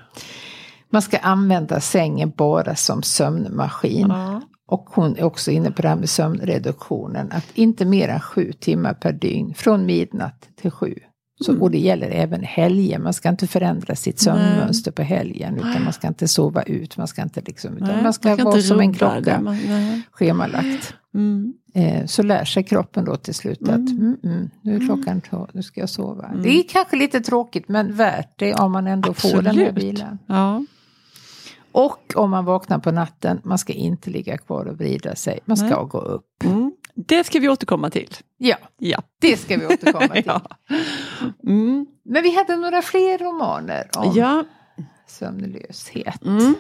Man 0.90 1.02
ska 1.02 1.18
använda 1.18 1.80
sängen 1.80 2.34
bara 2.38 2.76
som 2.76 3.04
sömnmaskin. 3.04 4.08
Ja. 4.10 4.42
Och 4.68 4.90
hon 4.90 5.18
är 5.18 5.24
också 5.24 5.52
inne 5.52 5.72
på 5.72 5.82
det 5.82 5.88
här 5.88 5.96
med 5.96 6.10
sömnreduktionen. 6.10 7.32
Att 7.32 7.46
inte 7.54 7.86
mer 7.86 8.08
än 8.08 8.20
sju 8.20 8.52
timmar 8.60 8.94
per 8.94 9.14
dygn, 9.14 9.54
från 9.54 9.86
midnatt 9.86 10.50
till 10.62 10.72
sju. 10.72 10.96
Så, 11.42 11.52
mm. 11.52 11.62
Och 11.62 11.72
det 11.72 11.78
gäller 11.78 12.10
även 12.10 12.44
helgen. 12.44 13.04
Man 13.04 13.14
ska 13.14 13.30
inte 13.30 13.48
förändra 13.48 13.96
sitt 13.96 14.20
sömnmönster 14.20 14.92
på 14.92 15.02
helgen. 15.02 15.58
Utan 15.58 15.84
man 15.84 15.94
ska 15.94 16.08
inte 16.08 16.28
sova 16.28 16.62
ut. 16.62 16.98
Man 16.98 17.08
ska 17.08 17.22
inte 17.22 17.42
liksom, 17.46 17.74
nej, 17.80 18.04
man 18.04 18.14
ska, 18.14 18.30
man 18.30 18.38
ska 18.38 18.46
vara 18.46 18.62
som 18.62 18.80
en 18.80 18.94
klocka. 18.94 19.42
Man, 19.42 19.58
schemalagt. 20.12 20.94
Mm. 21.14 21.54
Eh, 21.74 22.06
så 22.06 22.24
lär 22.24 22.46
sig 22.46 22.64
kroppen 22.64 23.06
då 23.06 23.16
till 23.16 23.34
slut 23.34 23.62
att 23.62 23.70
mm. 23.70 24.00
mm, 24.00 24.18
mm 24.24 24.50
nu 24.62 24.76
är 24.76 24.80
klockan 24.80 25.22
två, 25.22 25.48
nu 25.54 25.64
ska 25.64 25.80
jag 25.80 25.90
sova. 25.90 26.26
Mm. 26.26 26.42
Det 26.44 26.50
är 26.50 26.64
kanske 26.70 26.96
lite 26.96 27.22
tråkigt 27.22 27.70
men 27.70 27.94
värt 27.94 28.40
det 28.40 28.54
om 28.54 28.72
man 28.72 28.88
ändå 28.88 29.10
Absolut. 29.10 29.36
får 29.36 29.42
den 29.42 29.58
här 29.58 29.72
bilen. 29.72 30.20
Ja. 30.28 30.66
Och 31.72 32.14
om 32.16 32.32
man 32.32 32.46
vaknar 32.46 32.80
på 32.80 32.92
natten, 32.92 33.42
man 33.44 33.58
ska 33.58 33.74
inte 33.74 34.10
ligga 34.10 34.38
kvar 34.38 34.66
och 34.66 34.78
vrida 34.78 35.16
sig. 35.16 35.40
Man 35.46 35.58
ska 35.58 35.68
Nej. 35.68 35.88
gå 35.90 35.98
upp. 35.98 36.44
Mm. 36.44 36.72
Det 36.96 37.24
ska 37.24 37.40
vi 37.40 37.50
återkomma 37.50 37.90
till. 37.90 38.16
Ja, 38.38 38.56
ja. 38.78 39.02
det 39.20 39.38
ska 39.38 39.58
vi 39.58 39.66
återkomma 39.66 40.08
till. 40.14 40.24
ja. 40.26 40.42
mm. 41.44 41.86
Men 42.04 42.24
vi 42.24 42.36
hade 42.36 42.56
några 42.56 42.82
fler 42.82 43.18
romaner 43.18 43.90
om 43.98 44.12
ja. 44.16 44.44
sömnlöshet. 45.08 46.26
Mm. 46.26 46.56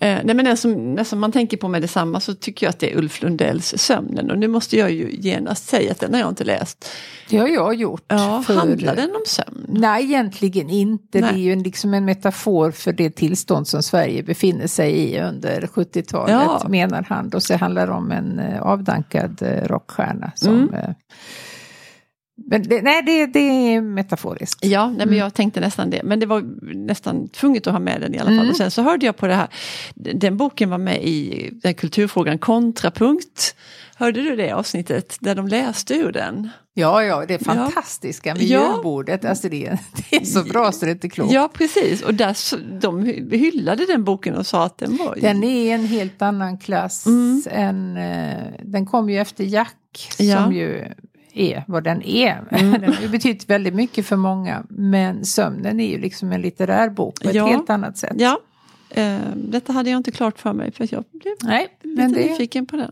Eh, 0.00 0.18
nej 0.24 0.34
men 0.34 0.44
den 0.44 0.56
som, 0.56 0.94
den 0.94 1.04
som 1.04 1.18
man 1.18 1.32
tänker 1.32 1.56
på 1.56 1.68
med 1.68 1.82
detsamma 1.82 2.20
så 2.20 2.34
tycker 2.34 2.66
jag 2.66 2.70
att 2.70 2.78
det 2.78 2.92
är 2.92 2.98
Ulf 2.98 3.22
Lundells 3.22 3.74
Sömnen 3.76 4.30
och 4.30 4.38
nu 4.38 4.48
måste 4.48 4.76
jag 4.76 4.90
ju 4.90 5.10
genast 5.12 5.68
säga 5.68 5.92
att 5.92 6.00
den 6.00 6.14
har 6.14 6.20
jag 6.20 6.28
inte 6.28 6.44
läst. 6.44 6.88
Det 7.28 7.38
har 7.38 7.48
jag 7.48 7.74
gjort. 7.74 8.04
Ja, 8.08 8.42
för... 8.46 8.54
Handlar 8.54 8.96
den 8.96 9.10
om 9.10 9.22
sömn? 9.26 9.66
Nej 9.68 10.04
egentligen 10.04 10.70
inte. 10.70 11.20
Nej. 11.20 11.32
Det 11.32 11.38
är 11.38 11.42
ju 11.42 11.52
en, 11.52 11.62
liksom 11.62 11.94
en 11.94 12.04
metafor 12.04 12.70
för 12.70 12.92
det 12.92 13.10
tillstånd 13.10 13.68
som 13.68 13.82
Sverige 13.82 14.22
befinner 14.22 14.66
sig 14.66 14.98
i 14.98 15.20
under 15.20 15.60
70-talet 15.60 16.30
ja. 16.30 16.66
menar 16.68 17.06
han. 17.08 17.30
Och 17.34 17.42
så 17.42 17.56
handlar 17.56 17.86
det 17.86 17.92
om 17.92 18.12
en 18.12 18.38
eh, 18.38 18.62
avdankad 18.62 19.42
eh, 19.42 19.68
rockstjärna 19.68 20.32
som 20.34 20.54
mm. 20.54 20.94
Men 22.46 22.62
det, 22.62 22.82
nej, 22.82 23.02
det, 23.02 23.26
det 23.26 23.38
är 23.74 23.80
metaforiskt. 23.80 24.64
Ja, 24.64 24.90
nej, 24.90 25.06
men 25.06 25.16
jag 25.18 25.34
tänkte 25.34 25.60
nästan 25.60 25.90
det. 25.90 26.02
Men 26.04 26.20
det 26.20 26.26
var 26.26 26.40
nästan 26.74 27.28
tvunget 27.28 27.66
att 27.66 27.72
ha 27.72 27.80
med 27.80 28.00
den 28.00 28.14
i 28.14 28.18
alla 28.18 28.28
fall. 28.30 28.38
Mm. 28.38 28.50
Och 28.50 28.56
sen 28.56 28.70
så 28.70 28.82
hörde 28.82 29.06
jag 29.06 29.16
på 29.16 29.26
det 29.26 29.34
här, 29.34 29.48
den 29.94 30.36
boken 30.36 30.70
var 30.70 30.78
med 30.78 31.04
i 31.04 31.50
den 31.62 31.74
kulturfrågan 31.74 32.38
Kontrapunkt. 32.38 33.54
Hörde 33.96 34.22
du 34.22 34.36
det 34.36 34.52
avsnittet 34.52 35.16
där 35.20 35.34
de 35.34 35.48
läste 35.48 35.94
ur 35.94 36.12
den? 36.12 36.48
Ja, 36.74 37.02
ja, 37.04 37.24
det 37.28 37.34
är 37.34 37.38
fantastiska 37.44 38.34
miljöbordet. 38.34 39.24
Alltså 39.24 39.48
det, 39.48 39.78
det 40.10 40.16
är 40.16 40.24
så 40.24 40.42
bra 40.44 40.72
så 40.72 40.84
det 40.84 40.90
är 40.90 40.94
inte 40.94 41.08
klokt. 41.08 41.32
Ja, 41.32 41.50
precis. 41.52 42.02
Och 42.02 42.14
där, 42.14 42.36
de 42.80 43.04
hyllade 43.36 43.86
den 43.86 44.04
boken 44.04 44.34
och 44.34 44.46
sa 44.46 44.64
att 44.64 44.78
den 44.78 44.96
var... 44.96 45.18
Den 45.20 45.44
är 45.44 45.74
en 45.74 45.86
helt 45.86 46.22
annan 46.22 46.58
klass 46.58 47.06
Mm. 47.06 47.42
än... 47.50 47.96
eh, 47.96 48.44
den 48.62 48.86
kom 48.86 49.10
ju 49.10 49.18
efter 49.18 49.44
Jack 49.44 49.74
Ja. 50.18 50.42
som 50.44 50.52
ju 50.52 50.84
är 51.40 51.64
vad 51.66 51.84
den 51.84 52.02
är. 52.02 52.44
Mm. 52.60 52.80
Den 52.80 52.94
har 52.94 53.08
betytt 53.08 53.50
väldigt 53.50 53.74
mycket 53.74 54.06
för 54.06 54.16
många. 54.16 54.64
Men 54.68 55.24
Sömnen 55.24 55.80
är 55.80 55.88
ju 55.90 55.98
liksom 55.98 56.32
en 56.32 56.40
litterär 56.40 56.90
bok 56.90 57.20
på 57.22 57.28
ett 57.28 57.34
Ja. 57.34 57.46
helt 57.46 57.70
annat 57.70 57.98
sätt. 57.98 58.14
Ja, 58.18 58.38
eh, 58.90 59.18
detta 59.36 59.72
hade 59.72 59.90
jag 59.90 59.96
inte 59.98 60.10
klart 60.10 60.38
för 60.38 60.52
mig 60.52 60.72
för 60.72 60.88
jag 60.90 61.04
blev 61.12 61.34
Nej, 61.42 61.78
lite 61.82 62.02
men 62.02 62.12
det, 62.12 62.20
nyfiken 62.30 62.66
på 62.66 62.76
den. 62.76 62.90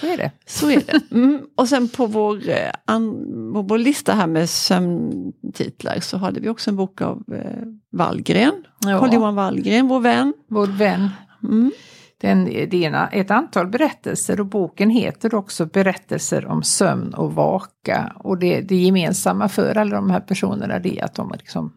så 0.00 0.06
är 0.06 0.16
det. 0.16 0.30
Så 0.46 0.70
är 0.70 0.76
det. 0.86 1.00
Mm. 1.14 1.40
Och 1.56 1.68
sen 1.68 1.88
på 1.88 2.06
vår, 2.06 2.48
eh, 2.48 2.56
an, 2.84 3.24
vår 3.68 3.78
lista 3.78 4.12
här 4.14 4.26
med 4.26 4.50
sömntitlar 4.50 6.00
så 6.00 6.16
hade 6.16 6.40
vi 6.40 6.48
också 6.48 6.70
en 6.70 6.76
bok 6.76 7.00
av 7.00 7.22
eh, 7.32 7.66
Wallgren. 7.92 8.64
Ja. 8.84 9.00
Carl-Johan 9.00 9.34
Wallgren, 9.34 9.88
vår 9.88 10.00
vän. 10.00 10.34
Vår 10.48 10.66
vän. 10.66 11.08
Mm. 11.42 11.72
Den, 12.20 12.44
det 12.44 12.84
är 12.84 13.08
ett 13.12 13.30
antal 13.30 13.66
berättelser 13.66 14.40
och 14.40 14.46
boken 14.46 14.90
heter 14.90 15.34
också 15.34 15.66
Berättelser 15.66 16.46
om 16.46 16.62
sömn 16.62 17.14
och 17.14 17.34
vaka. 17.34 18.12
Och 18.16 18.38
det, 18.38 18.60
det 18.60 18.76
gemensamma 18.76 19.48
för 19.48 19.78
alla 19.78 19.96
de 19.96 20.10
här 20.10 20.20
personerna 20.20 20.78
det 20.78 20.98
är 20.98 21.04
att 21.04 21.14
de 21.14 21.32
liksom 21.32 21.72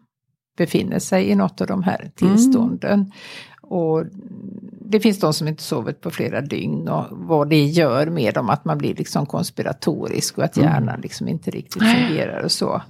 befinner 0.56 0.98
sig 0.98 1.30
i 1.30 1.34
något 1.34 1.60
av 1.60 1.66
de 1.66 1.82
här 1.82 2.10
tillstånden. 2.14 3.12
Och 3.62 4.04
det 4.90 5.00
finns 5.00 5.20
de 5.20 5.32
som 5.32 5.48
inte 5.48 5.62
sovit 5.62 6.00
på 6.00 6.10
flera 6.10 6.40
dygn 6.40 6.88
och 6.88 7.06
vad 7.10 7.50
det 7.50 7.64
gör 7.64 8.06
med 8.06 8.34
dem, 8.34 8.50
att 8.50 8.64
man 8.64 8.78
blir 8.78 8.94
liksom 8.94 9.26
konspiratorisk 9.26 10.38
och 10.38 10.44
att 10.44 10.56
hjärnan 10.56 11.00
liksom 11.00 11.28
inte 11.28 11.50
riktigt 11.50 11.82
fungerar 11.82 12.42
och 12.44 12.52
så. 12.52 12.82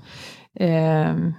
Ehm, 0.54 1.32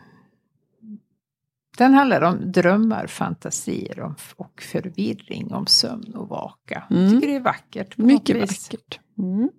den 1.77 1.93
handlar 1.93 2.21
om 2.21 2.51
drömmar, 2.51 3.07
fantasier 3.07 3.99
och 4.37 4.61
förvirring, 4.61 5.53
om 5.53 5.65
sömn 5.67 6.15
och 6.15 6.29
vaka. 6.29 6.83
Jag 6.89 6.97
Mm. 6.97 7.11
tycker 7.11 7.27
det 7.27 7.35
är 7.35 7.39
vackert. 7.39 7.97
Mycket 7.97 8.37
vackert. 8.39 8.99
Mm. 9.19 9.49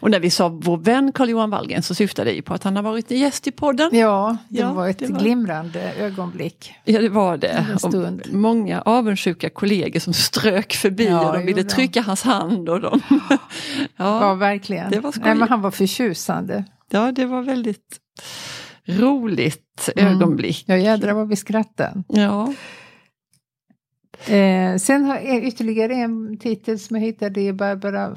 Och 0.00 0.10
när 0.10 0.20
vi 0.20 0.30
sa 0.30 0.48
vår 0.48 0.76
vän 0.76 1.12
Carl-Johan 1.12 1.50
Wallgren 1.50 1.82
så 1.82 1.94
syftade 1.94 2.30
det 2.30 2.34
ju 2.36 2.42
på 2.42 2.54
att 2.54 2.62
han 2.64 2.76
har 2.76 2.82
varit 2.82 3.10
gäst 3.10 3.46
i 3.46 3.50
podden. 3.50 3.90
Ja, 3.92 4.36
det 4.48 4.58
Ja, 4.60 4.72
var 4.72 4.88
ett 4.88 4.98
det 4.98 5.06
var- 5.12 5.20
glimrande 5.20 5.92
ögonblick. 5.92 6.74
Ja 6.84 7.00
det 7.00 7.08
var 7.08 7.36
det. 7.36 7.66
Och 7.82 7.94
många 8.34 8.80
avundsjuka 8.82 9.50
kollegor 9.50 10.00
som 10.00 10.12
strök 10.12 10.72
förbi 10.74 11.04
Ja, 11.06 11.28
och 11.28 11.38
de 11.38 11.46
ville 11.46 11.64
trycka 11.64 12.02
hans 12.02 12.22
hand. 12.22 12.68
Och 12.68 12.80
de, 12.80 13.00
Ja, 13.28 13.38
ja, 13.96 14.34
verkligen. 14.34 14.90
det 14.90 15.00
var. 15.00 15.14
Nej, 15.24 15.34
men 15.34 15.48
han 15.48 15.60
var 15.62 15.70
förtjusande. 15.70 16.64
ja, 16.90 17.12
det 17.12 17.24
var 17.26 17.42
väldigt 17.42 18.00
roligt 18.88 19.88
Mm. 19.96 20.14
ögonblick. 20.14 20.64
Ja, 20.66 20.76
jädrar 20.76 21.12
vad 21.12 21.28
vi 21.28 21.36
skrattade. 21.36 22.02
Ja. 22.08 22.52
Eh, 24.34 24.76
sen 24.76 25.04
har 25.04 25.16
jag 25.16 25.44
ytterligare 25.44 25.94
en 25.94 26.38
titel 26.38 26.78
som 26.78 26.96
jag 26.96 27.02
hittade, 27.04 27.30
det 27.30 27.48
är 27.48 27.52
Barbara 27.52 28.16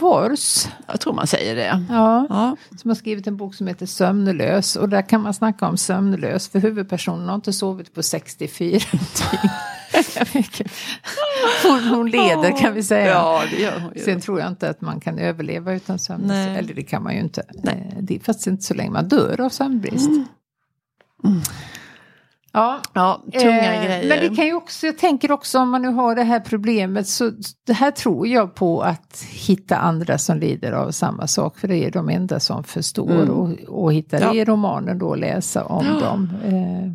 Wors. 0.00 0.66
Jag 0.88 1.00
tror 1.00 1.12
man 1.14 1.26
säger 1.26 1.56
det. 1.56 1.84
Ja, 1.88 2.26
Ja, 2.28 2.56
som 2.80 2.90
har 2.90 2.94
skrivit 2.94 3.26
en 3.26 3.36
bok 3.36 3.54
som 3.54 3.66
heter 3.66 3.86
Sömnlös. 3.86 4.76
Och 4.76 4.88
där 4.88 5.02
kan 5.02 5.22
man 5.22 5.34
snacka 5.34 5.66
om 5.68 5.76
sömnlös, 5.76 6.48
för 6.48 6.58
huvudpersonen 6.58 7.28
har 7.28 7.34
inte 7.34 7.52
sovit 7.52 7.94
på 7.94 8.02
64 8.02 8.68
dygn. 8.70 9.50
hon, 11.62 11.84
hon 11.88 12.10
leder 12.10 12.58
kan 12.58 12.74
vi 12.74 12.82
säga. 12.82 13.06
ja 13.08 13.42
det 13.50 13.56
gör 13.62 13.80
hon 13.80 13.92
ju. 13.94 14.00
Sen 14.02 14.20
tror 14.20 14.40
jag 14.40 14.48
inte 14.48 14.68
att 14.70 14.80
man 14.80 15.00
kan 15.00 15.18
överleva 15.18 15.72
utan. 15.72 15.98
Nej. 16.18 16.58
Eller 16.58 16.74
det 16.74 16.82
kan 16.82 17.02
man 17.02 17.14
ju 17.14 17.20
inte. 17.20 17.42
Nej. 17.54 17.92
Eh, 17.96 18.02
Det 18.02 18.14
är 18.14 18.20
faktiskt 18.20 18.46
inte 18.46 18.62
så 18.62 18.74
länge 18.74 18.90
man 18.90 19.08
dör 19.08 19.40
av 19.40 19.48
sömnbrist. 19.48 20.10
Ja, 22.54 22.80
Ja, 22.92 23.22
tunga 23.32 23.74
eh, 23.74 23.84
grejer. 23.86 24.08
Men 24.08 24.30
det 24.30 24.36
kan 24.36 24.46
ju 24.46 24.54
också, 24.54 24.86
jag 24.86 24.98
tänker 24.98 25.32
också 25.32 25.58
om 25.58 25.70
man 25.70 25.82
nu 25.82 25.88
har 25.88 26.14
det 26.14 26.22
här 26.22 26.40
problemet 26.40 27.08
så 27.08 27.30
det 27.66 27.72
här 27.72 27.90
tror 27.90 28.28
jag 28.28 28.54
på 28.54 28.82
att 28.82 29.24
hitta 29.30 29.76
andra 29.76 30.18
som 30.18 30.38
lider 30.38 30.72
av 30.72 30.90
samma 30.90 31.26
sak. 31.26 31.58
För 31.58 31.68
det 31.68 31.76
är 31.76 31.90
de 31.90 32.08
enda 32.08 32.40
som 32.40 32.64
förstår 32.64 33.10
Mm. 33.10 33.30
och, 33.30 33.50
och 33.68 33.92
hitta 33.92 34.20
Ja. 34.20 34.34
i 34.34 34.44
romanen 34.44 34.98
då 34.98 35.14
läsa 35.14 35.64
om 35.64 35.86
Ja. 35.86 36.06
dem. 36.06 36.30
Eh, 36.44 36.92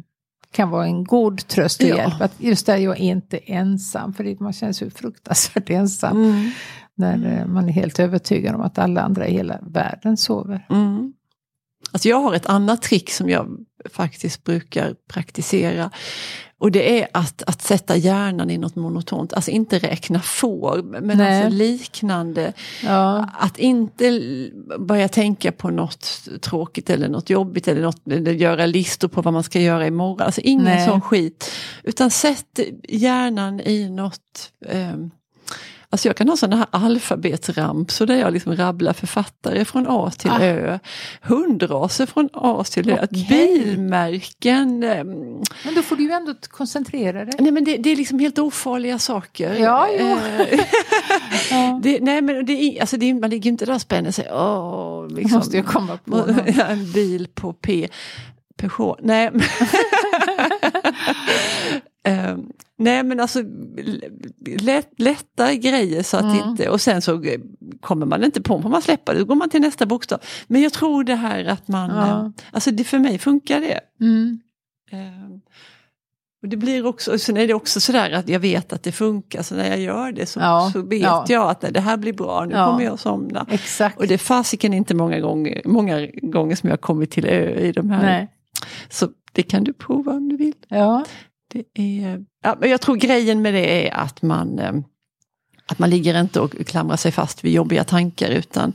kan 0.58 0.70
vara 0.70 0.86
en 0.86 1.04
god 1.04 1.48
tröst 1.48 1.84
och 1.84 1.90
Ja. 1.90 1.98
hjälp. 1.98 2.22
Att 2.22 2.34
just 2.38 2.66
där 2.66 2.78
jag 2.78 3.00
är 3.00 3.04
inte 3.04 3.38
ensam. 3.38 4.14
För 4.14 4.44
man 4.44 4.54
känns 4.54 4.82
ju 4.82 4.90
fruktansvärt 4.90 5.70
ensam. 5.70 6.18
Mm. 6.24 6.52
När 6.96 7.40
eh, 7.40 7.46
man 7.46 7.70
är 7.70 7.74
helt 7.74 8.00
övertygad 8.00 8.56
om 8.56 8.62
att 8.62 8.78
alla 8.78 9.02
andra 9.02 9.28
i 9.28 9.32
hela 9.32 9.60
världen 9.62 10.18
sover. 10.18 10.66
Mm. 10.70 11.14
Alltså 11.92 12.10
jag 12.10 12.22
har 12.22 12.34
ett 12.34 12.46
annat 12.46 12.82
trick 12.82 13.10
som 13.10 13.30
jag 13.30 13.48
faktiskt 13.94 14.44
brukar 14.44 14.96
praktisera. 15.14 15.92
Och 16.60 16.72
det 16.72 17.02
är 17.02 17.08
att, 17.12 17.44
att 17.48 17.62
sätta 17.62 17.96
hjärnan 17.96 18.50
i 18.50 18.58
något 18.58 18.76
monotont, 18.76 19.34
alltså 19.34 19.52
inte 19.52 19.80
räkna 19.80 20.22
får, 20.22 20.84
men 21.02 21.18
Nej. 21.18 21.44
alltså 21.44 21.58
liknande. 21.58 22.54
Ja, 22.84 23.30
Att 23.40 23.58
inte 23.58 24.22
börja 24.80 25.08
tänka 25.08 25.52
på 25.52 25.70
något 25.70 26.28
tråkigt 26.42 26.90
eller 26.90 27.10
något 27.10 27.30
jobbigt 27.30 27.68
eller, 27.68 27.82
något, 27.82 28.08
eller 28.08 28.32
göra 28.32 28.66
listor 28.66 29.08
på 29.08 29.22
vad 29.22 29.34
man 29.34 29.44
ska 29.44 29.60
göra 29.60 29.88
imorgon. 29.88 30.22
Alltså 30.22 30.42
ingen 30.42 30.66
Nej. 30.66 30.88
sån 30.88 31.02
skit. 31.02 31.52
Utan 31.84 32.12
sätt 32.12 32.60
hjärnan 32.90 33.60
i 33.60 33.90
något 33.90 34.52
ehm, 34.68 35.12
Alltså 35.90 36.08
jag 36.10 36.16
kan 36.16 36.30
ha 36.30 36.38
sådana 36.38 36.56
här 36.56 36.66
alfabetsramsor 36.72 38.06
där 38.06 38.16
jag 38.16 38.34
liksom 38.34 38.56
rabblar 38.56 38.94
författare 38.94 39.66
från 39.66 39.86
A 39.90 40.12
till 40.18 40.32
Ah. 40.32 40.40
Ö. 40.42 40.80
Hundraser 41.22 42.06
från 42.06 42.30
A 42.34 42.64
till 42.72 42.90
Ö. 42.90 42.98
Okej. 43.04 43.26
Bilmärken. 43.30 44.84
ehm, 44.84 45.08
men 45.66 45.76
då 45.76 45.82
får 45.82 45.96
du 45.96 46.04
ju 46.04 46.12
ändå 46.12 46.34
koncentrera 46.50 47.26
dig. 47.26 47.34
Nej 47.40 47.52
men 47.52 47.64
det, 47.64 47.78
det 47.78 47.90
är 47.90 47.96
liksom 47.96 48.20
helt 48.20 48.40
ofarliga 48.40 49.00
saker. 49.00 49.54
Ja, 49.56 49.88
jo. 50.00 50.06
Eh, 50.08 50.60
Ja. 51.52 51.80
det, 51.84 52.00
nej 52.02 52.22
men 52.22 52.46
det 52.46 52.54
är, 52.54 52.82
alltså 52.82 52.98
det 52.98 53.14
man 53.14 53.30
ligger 53.30 53.50
inte 53.50 53.66
där 53.66 53.74
och 53.76 53.82
spänner 53.82 54.12
sig. 54.12 54.32
Åh, 54.32 55.08
liksom, 55.10 55.38
Måste 55.38 55.58
jag 55.58 55.66
komma 55.66 55.98
på 56.06 56.16
någon. 56.16 56.40
en 56.70 56.92
bil 56.92 57.28
på 57.36 57.54
P. 57.54 57.88
Peugeot. 58.58 59.00
Nej. 59.02 59.32
Nej 62.78 63.04
men 63.04 63.20
alltså 63.20 63.40
lätt, 64.60 64.90
lätta 64.98 65.54
grejer 65.56 66.04
så 66.04 66.18
att 66.18 66.24
Mm. 66.24 66.50
inte, 66.50 66.70
och 66.70 66.82
sen 66.82 67.02
så 67.02 67.24
kommer 67.82 68.06
man 68.06 68.24
inte 68.24 68.42
på, 68.42 68.62
får 68.62 68.70
man 68.70 68.82
släppa 68.82 69.14
det, 69.14 69.20
då 69.20 69.26
går 69.26 69.36
man 69.36 69.50
till 69.50 69.62
nästa 69.62 69.86
bokstav. 69.86 70.20
Men 70.48 70.62
jag 70.62 70.74
tror 70.74 71.04
det 71.04 71.16
här 71.16 71.46
att 71.46 71.68
man, 71.68 71.90
Ja. 71.90 72.08
eh, 72.26 72.30
alltså 72.52 72.72
det, 72.72 72.84
för 72.84 73.00
mig 73.00 73.18
funkar 73.20 73.60
det. 73.62 73.80
Mm. 74.02 74.40
Ehm, 74.92 75.42
och 76.42 76.48
det 76.50 76.58
blir 76.58 76.86
också, 76.86 77.12
och 77.14 77.22
sen 77.22 77.38
är 77.38 77.48
det 77.48 77.54
också 77.54 77.80
sådär 77.80 78.12
att 78.12 78.30
jag 78.30 78.40
vet 78.40 78.74
att 78.74 78.84
det 78.84 78.92
funkar, 78.92 79.42
så 79.44 79.56
när 79.56 79.68
jag 79.70 79.80
gör 79.80 80.12
det 80.12 80.26
så, 80.26 80.40
Ja, 80.40 80.70
så 80.74 80.82
vet 80.82 81.02
ja. 81.02 81.26
jag 81.28 81.50
att 81.50 81.62
nej, 81.62 81.72
det 81.72 81.80
här 81.82 81.98
blir 81.98 82.14
bra, 82.14 82.46
nu 82.46 82.56
Ja. 82.56 82.66
kommer 82.72 82.86
jag 82.86 83.00
somna. 83.00 83.46
Exakt. 83.50 84.00
Och 84.00 84.08
det 84.08 84.14
är 84.14 84.18
fasiken 84.18 84.74
inte 84.74 84.96
många 84.96 85.20
gånger, 85.20 85.62
många 85.66 86.08
gånger 86.22 86.56
som 86.56 86.70
jag 86.70 86.82
kommit 86.82 87.12
till 87.12 87.26
ö 87.26 87.50
i 87.60 87.72
de 87.72 87.90
här. 87.90 88.04
Nej. 88.04 88.28
Så 88.90 89.08
det 89.32 89.44
kan 89.44 89.64
du 89.64 89.74
prova 89.74 90.12
om 90.12 90.30
du 90.30 90.38
vill. 90.38 90.54
Ja. 90.68 91.06
Det 91.48 91.64
är, 91.74 92.26
ja, 92.44 92.58
men 92.60 92.70
jag 92.70 92.82
tror 92.82 92.96
grejen 92.96 93.42
med 93.42 93.54
det 93.54 93.88
är 93.88 93.94
att 93.94 94.22
man, 94.22 94.60
eh, 94.60 94.74
att 95.66 95.80
man 95.80 95.90
ligger 95.90 96.22
inte 96.22 96.40
och 96.40 96.52
klamrar 96.68 96.98
sig 96.98 97.12
fast 97.12 97.44
vid 97.44 97.54
jobbiga 97.54 97.84
tankar 97.84 98.30
utan 98.30 98.74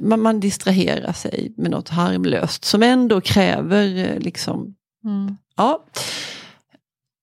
man, 0.00 0.20
man 0.20 0.40
distraherar 0.40 1.12
sig 1.12 1.52
med 1.56 1.70
något 1.70 1.88
harmlöst 1.88 2.64
som 2.64 2.82
ändå 2.82 3.20
kräver 3.20 3.96
eh, 3.96 4.18
liksom, 4.18 4.74
Mm. 5.04 5.36
ja. 5.56 5.84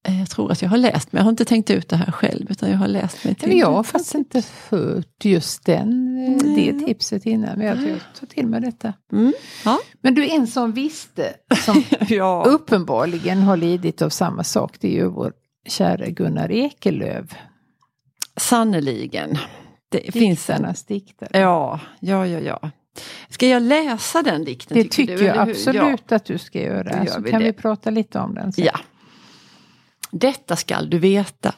Eh, 0.07 0.19
Jag 0.19 0.29
tror 0.29 0.51
att 0.51 0.61
jag 0.61 0.69
har 0.69 0.77
läst, 0.77 1.11
men 1.11 1.19
jag 1.19 1.23
har 1.25 1.29
inte 1.29 1.45
tänkt 1.45 1.69
ut 1.69 1.89
det 1.89 1.95
här 1.95 2.11
själv 2.11 2.51
utan 2.51 2.71
jag 2.71 2.77
har 2.77 2.87
läst 2.87 3.25
mig 3.25 3.35
till 3.35 3.47
Men 3.49 3.57
jag 3.57 3.71
har 3.71 3.83
faktiskt 3.83 4.15
inte 4.15 4.43
hört 4.69 5.25
just 5.25 5.65
den, 5.65 5.89
eh, 6.27 6.45
Nej. 6.47 6.71
det 6.71 6.85
tipset 6.85 7.25
innan. 7.25 7.57
Men 7.57 7.67
jag 7.67 7.77
tar 8.19 8.27
till 8.27 8.47
mig 8.47 8.61
detta. 8.61 8.93
Mm. 9.13 9.33
Ja. 9.65 9.79
Men 10.01 10.15
du, 10.15 10.29
en 10.29 10.47
som 10.47 10.71
visste, 10.71 11.33
som 11.65 11.83
ja. 12.09 12.43
uppenbarligen 12.47 13.41
har 13.41 13.57
lidit 13.57 14.01
av 14.01 14.09
samma 14.09 14.43
sak, 14.43 14.75
det 14.79 14.87
är 14.87 14.91
ju 14.91 15.07
vår 15.07 15.33
kära 15.67 16.05
Gunnar 16.09 16.51
Ekelöf. 16.51 17.25
Sannerligen. 18.37 19.37
Det 19.89 20.11
finns 20.13 20.49
en 20.49 20.73
diktare. 20.87 21.39
Ja, 21.39 21.79
ja, 21.99 22.27
ja, 22.27 22.39
ja. 22.39 22.69
Ska 23.29 23.47
jag 23.47 23.61
läsa 23.63 24.21
den 24.21 24.43
dikten? 24.43 24.77
Det 24.77 24.83
tycker 24.89 25.17
du, 25.17 25.23
jag 25.25 25.37
absolut 25.49 26.11
att 26.11 26.25
du 26.25 26.37
ska 26.37 26.61
göra. 26.61 26.97
gör 26.97 27.05
Så 27.05 27.21
kan 27.23 27.39
det. 27.39 27.45
vi 27.45 27.53
prata 27.53 27.89
lite 27.89 28.19
om 28.19 28.35
den 28.35 28.53
sen. 28.53 28.65
Ja. 28.65 28.79
Detta 30.11 30.55
skall 30.55 30.89
du 30.89 30.97
veta. 30.97 31.53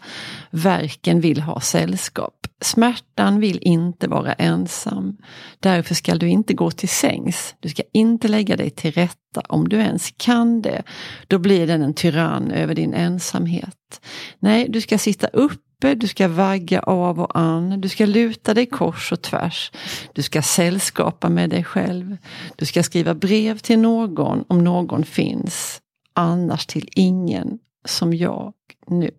Verken 0.52 1.22
vill 1.22 1.42
ha 1.42 1.60
sällskap. 1.60 2.48
Smärtan 2.62 3.40
vill 3.40 3.60
inte 3.62 4.08
vara 4.08 4.34
ensam. 4.34 5.18
Därför 5.60 5.96
skall 5.96 6.20
du 6.20 6.30
inte 6.30 6.54
gå 6.54 6.72
till 6.72 6.90
sängs. 6.90 7.56
Du 7.60 7.70
ska 7.70 7.84
inte 7.94 8.28
lägga 8.28 8.56
dig 8.56 8.70
till 8.70 8.92
rätta 8.92 9.42
om 9.50 9.70
du 9.70 9.78
ens 9.78 10.14
kan 10.18 10.62
det. 10.62 10.84
Då 11.28 11.40
blir 11.40 11.68
den 11.68 11.82
en 11.82 11.94
tyrann 11.94 12.52
över 12.52 12.76
din 12.76 12.94
ensamhet. 12.94 14.02
Nej, 14.40 14.68
du 14.70 14.82
ska 14.82 14.98
sitta 14.98 15.28
uppe, 15.28 15.96
du 15.96 16.08
ska 16.08 16.28
vagga 16.28 16.80
av 16.80 17.20
och 17.20 17.40
an, 17.40 17.82
du 17.82 17.90
ska 17.90 18.06
luta 18.06 18.54
dig 18.54 18.66
kors 18.66 19.12
och 19.12 19.22
tvärs. 19.22 19.72
Du 20.14 20.22
ska 20.22 20.42
sällskapa 20.42 21.30
med 21.30 21.50
dig 21.50 21.64
själv. 21.64 22.18
Du 22.56 22.66
ska 22.66 22.84
skriva 22.84 23.14
brev 23.14 23.58
till 23.58 23.80
någon 23.80 24.46
om 24.48 24.64
någon 24.64 25.04
finns. 25.04 25.80
Annars 26.16 26.66
till 26.66 26.90
ingen 26.96 27.60
som 27.86 28.14
jag 28.14 28.54
nu. 28.88 29.12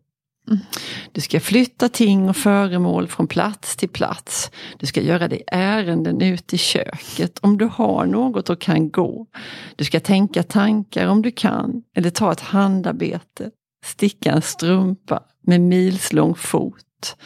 Du 1.12 1.20
ska 1.20 1.40
flytta 1.40 1.88
ting 1.88 2.29
och 2.29 2.37
föremål 2.37 3.09
från 3.09 3.27
plats 3.27 3.77
till 3.77 3.88
plats. 3.88 4.50
Du 4.79 4.87
ska 4.87 5.00
göra 5.00 5.29
dig 5.29 5.42
ärenden 5.46 6.22
ut 6.22 6.55
i 6.55 6.59
köket 6.59 7.38
om 7.38 7.59
du 7.59 7.64
har 7.64 8.07
något 8.07 8.50
och 8.50 8.61
kan 8.61 8.90
gå. 8.90 9.27
Du 9.77 9.85
ska 9.85 10.00
tänka 10.00 10.42
tankar 10.42 11.07
om 11.07 11.22
du 11.22 11.31
kan 11.31 11.83
eller 11.94 12.11
ta 12.11 12.33
ett 12.33 12.40
handarbete. 12.40 13.50
Sticka 13.85 14.33
en 14.33 14.42
strumpa 14.42 15.22
med 15.40 15.61
milslång 15.61 16.35
fot. 16.35 17.16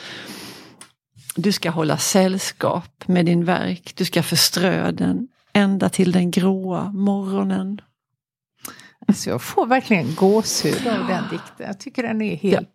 Du 1.37 1.53
ska 1.53 1.71
hålla 1.71 1.97
sällskap 1.97 3.05
med 3.07 3.27
din 3.27 3.45
verk. 3.45 3.93
Du 3.97 4.05
ska 4.05 4.23
förströ 4.23 4.93
den 4.93 5.29
ända 5.53 5.89
till 5.89 6.13
den 6.13 6.31
gråa 6.31 6.93
morgonen. 6.93 7.81
Alltså 9.09 9.31
jag 9.31 9.43
får 9.43 9.67
verkligen 9.67 10.15
gåshud 10.15 10.87
av 10.87 11.07
den 11.09 11.25
dikten. 11.31 11.67
Jag 11.67 11.81
tycker 11.81 12.03
den 12.03 12.23
är 12.23 12.37
helt 12.37 12.69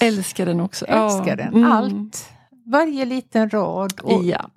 Älskar 0.00 0.46
den 0.46 0.60
också. 0.60 0.84
Älskar 0.84 1.36
den. 1.36 1.54
Mm. 1.54 1.72
Allt. 1.72 2.28
Varje 2.66 3.04
liten 3.04 3.50
rad. 3.50 4.00
Och... 4.02 4.24
Ja. 4.24 4.50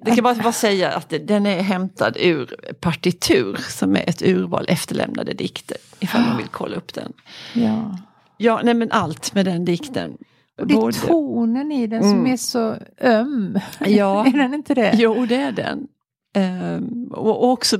Det 0.00 0.14
kan 0.14 0.24
bara, 0.24 0.34
bara 0.34 0.52
säga 0.52 0.92
att 0.92 1.14
den 1.22 1.46
är 1.46 1.62
hämtad 1.62 2.16
ur 2.20 2.56
partitur 2.80 3.56
som 3.68 3.96
är 3.96 4.08
ett 4.08 4.22
urval 4.22 4.66
efterlämnade 4.68 5.32
dikter. 5.32 5.76
Ifall 6.00 6.20
man 6.20 6.36
vill 6.36 6.48
kolla 6.48 6.76
upp 6.76 6.94
den. 6.94 7.12
Ja, 7.52 7.98
ja 8.36 8.60
nej 8.64 8.74
men 8.74 8.90
allt 8.90 9.34
med 9.34 9.44
den 9.44 9.64
dikten. 9.64 10.16
Och 10.58 10.66
det 10.66 10.74
är 10.74 10.80
Både... 10.80 10.98
tonen 10.98 11.72
i 11.72 11.86
den 11.86 12.02
som 12.02 12.12
mm. 12.12 12.32
är 12.32 12.36
så 12.36 12.76
öm. 13.00 13.58
Ja. 13.80 14.26
är 14.26 14.32
den 14.32 14.54
inte 14.54 14.74
det? 14.74 14.94
Jo 14.98 15.26
det 15.26 15.36
är 15.36 15.52
den. 15.52 15.88
Um, 16.36 17.08
och 17.12 17.50
också 17.50 17.78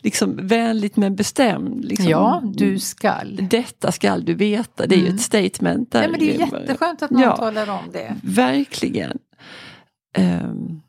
liksom 0.00 0.46
vänligt 0.46 0.96
men 0.96 1.16
bestämd. 1.16 1.84
Liksom, 1.84 2.08
ja, 2.08 2.42
du 2.44 2.78
skall. 2.78 3.48
Detta 3.50 3.92
skall 3.92 4.24
du 4.24 4.34
veta, 4.34 4.86
det 4.86 4.94
är 4.94 4.98
mm. 4.98 5.10
ju 5.10 5.14
ett 5.14 5.20
statement. 5.20 5.92
Där 5.92 6.02
ja, 6.02 6.08
men 6.08 6.20
det 6.20 6.34
är 6.34 6.38
jätteskönt 6.38 7.02
att 7.02 7.10
någon 7.10 7.22
ja, 7.22 7.36
talar 7.36 7.70
om 7.70 7.84
det. 7.92 8.16
Verkligen. 8.22 9.18
Um, 10.18 10.82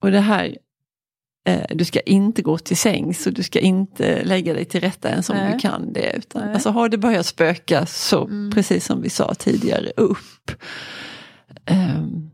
och 0.00 0.10
det 0.10 0.20
här, 0.20 0.56
uh, 1.48 1.64
du 1.70 1.84
ska 1.84 2.00
inte 2.00 2.42
gå 2.42 2.58
till 2.58 2.76
sängs 2.76 3.26
och 3.26 3.32
du 3.32 3.42
ska 3.42 3.60
inte 3.60 4.24
lägga 4.24 4.54
dig 4.54 4.64
till 4.64 4.80
rätta 4.80 5.10
ens 5.10 5.30
om 5.30 5.36
Nej. 5.36 5.52
du 5.52 5.58
kan 5.58 5.92
det. 5.92 6.12
Utan, 6.16 6.48
alltså 6.48 6.70
har 6.70 6.88
det 6.88 6.98
börjat 6.98 7.26
spöka 7.26 7.86
så, 7.86 8.24
mm. 8.24 8.50
precis 8.50 8.84
som 8.84 9.02
vi 9.02 9.10
sa 9.10 9.34
tidigare, 9.34 9.92
upp. 9.96 10.50
Um, 11.70 12.31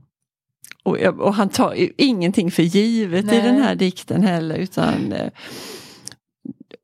och, 0.88 1.20
och, 1.20 1.34
han 1.34 1.48
tar 1.48 1.74
ingenting 1.96 2.50
för 2.50 2.62
givet 2.62 3.24
Nej. 3.24 3.38
i 3.38 3.40
den 3.40 3.62
här 3.62 3.74
dikten 3.74 4.22
heller 4.22 4.54
utan 4.56 5.12
eh, 5.12 5.30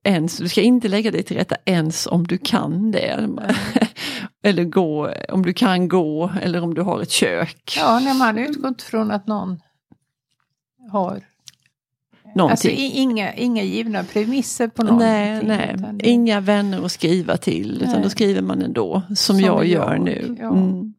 ens, 0.05 0.37
du 0.37 0.49
ska 0.49 0.61
inte 0.61 0.89
lägga 0.89 1.11
dig 1.11 1.23
till 1.23 1.37
rätta 1.37 1.57
ens 1.65 2.07
om 2.07 2.27
du 2.27 2.39
kan 2.39 2.91
det. 2.91 3.29
eller 4.43 4.65
gå, 4.65 5.11
om 5.29 5.43
du 5.43 5.53
kan 5.53 5.89
gå 5.89 6.31
eller 6.43 6.63
om 6.63 6.75
du 6.75 6.83
har 6.83 7.03
ett 7.03 7.11
kök. 7.11 7.75
Ja, 7.79 8.01
när 8.01 8.15
man 8.15 8.39
utgått 8.39 8.83
från 8.83 9.11
att 9.11 9.27
någon 9.27 9.61
har 10.93 11.23
Någonting. 12.35 12.71
Alltså 12.71 12.99
inga, 12.99 13.35
inga 13.35 13.63
givna 13.63 14.05
premisser 14.05 14.69
på 14.69 14.83
någonting. 14.83 15.09
Nej, 15.09 15.41
nej. 15.45 15.75
Det... 15.93 16.09
inga 16.09 16.41
vänner 16.41 16.85
att 16.85 16.93
skriva 16.93 17.37
till 17.37 17.83
utan 17.83 18.03
då 18.03 18.11
skriver 18.11 18.43
man 18.43 18.63
ändå 18.63 19.03
som, 19.09 19.17
som 19.17 19.41
jag 19.41 19.67
gör 19.67 19.99
nu. 19.99 20.37
Ja. 20.41 20.53
Mm. 20.53 20.95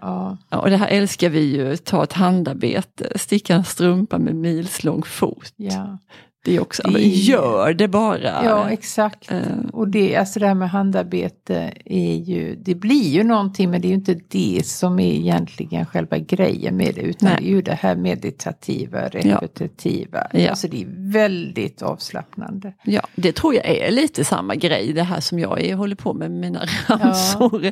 Ja. 0.00 0.36
ja. 0.50 0.58
Och 0.58 0.70
det 0.70 0.76
här 0.76 0.88
älskar 0.88 1.28
vi 1.28 1.40
ju, 1.40 1.76
ta 1.76 2.04
ett 2.04 2.12
handarbete, 2.12 3.18
sticka 3.18 3.54
en 3.54 3.64
strumpa 3.64 4.18
med 4.18 4.34
milslång 4.34 5.02
fot. 5.02 5.52
Ja. 5.56 5.98
Det 6.46 6.56
är 6.56 6.60
också, 6.60 6.82
det... 6.82 7.00
gör 7.00 7.74
det 7.74 7.88
bara. 7.88 8.44
Ja 8.44 8.70
exakt. 8.70 9.32
Uh. 9.32 9.40
Och 9.72 9.88
det, 9.88 10.16
alltså 10.16 10.40
det 10.40 10.46
här 10.46 10.54
med 10.54 10.70
handarbete 10.70 11.72
är 11.84 12.14
ju, 12.14 12.56
det 12.56 12.74
blir 12.74 13.08
ju 13.08 13.24
någonting 13.24 13.70
men 13.70 13.80
det 13.80 13.86
är 13.86 13.88
ju 13.88 13.94
inte 13.94 14.20
det 14.28 14.66
som 14.66 14.98
är 14.98 15.12
egentligen 15.12 15.86
själva 15.86 16.18
grejen 16.18 16.76
med 16.76 16.94
det 16.94 17.00
utan 17.00 17.28
Nej. 17.28 17.36
det 17.40 17.46
är 17.46 17.50
ju 17.50 17.62
det 17.62 17.74
här 17.74 17.96
meditativa, 17.96 19.08
repetitiva. 19.08 20.26
Ja. 20.32 20.50
Alltså 20.50 20.68
det 20.68 20.82
är 20.82 21.12
väldigt 21.12 21.82
avslappnande. 21.82 22.72
Ja, 22.84 23.02
det 23.14 23.32
tror 23.32 23.54
jag 23.54 23.66
är 23.66 23.90
lite 23.90 24.24
samma 24.24 24.54
grej 24.54 24.92
det 24.92 25.02
här 25.02 25.20
som 25.20 25.38
jag 25.38 25.60
är, 25.60 25.74
håller 25.74 25.96
på 25.96 26.14
med 26.14 26.30
mina 26.30 26.66
ramsor. 26.88 27.64
Ja. 27.64 27.70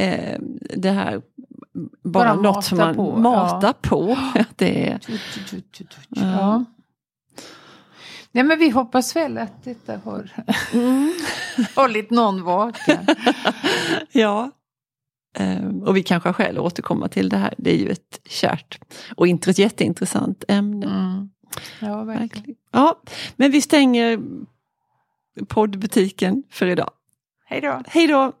Eh, 0.00 0.38
det 0.76 0.90
här 0.90 1.22
bara, 1.74 2.34
bara 2.34 2.34
något 2.34 2.64
som 2.64 2.78
man 2.78 2.94
på. 2.94 3.16
matar 3.16 3.68
ja. 3.68 3.88
på. 3.88 4.18
Det 4.56 4.88
är, 4.88 5.00
ja. 6.08 6.64
Nej 8.32 8.44
men 8.44 8.58
vi 8.58 8.70
hoppas 8.70 9.16
väl 9.16 9.38
att 9.38 9.64
detta 9.64 10.00
har 10.04 10.30
mm. 10.72 11.12
hållit 11.76 12.10
någon 12.10 12.42
vaken. 12.42 13.06
ja. 14.12 14.50
Um, 15.38 15.82
och 15.82 15.96
vi 15.96 16.02
kanske 16.02 16.32
själv 16.32 16.60
återkommer 16.60 17.08
till 17.08 17.28
det 17.28 17.36
här. 17.36 17.54
Det 17.58 17.70
är 17.74 17.78
ju 17.78 17.88
ett 17.88 18.20
kärt 18.24 18.80
och 19.16 19.28
ett 19.28 19.58
jätteintressant 19.58 20.44
ämne. 20.48 20.86
Mm. 20.86 21.30
Ja, 21.80 22.04
verkligen. 22.04 22.56
Ja, 22.70 23.00
men 23.36 23.50
vi 23.50 23.62
stänger 23.62 24.20
poddbutiken 25.48 26.42
för 26.50 26.66
idag. 26.66 26.90
Hej 27.44 27.60
då. 27.60 27.82
Hej 27.86 28.06
då. 28.06 28.32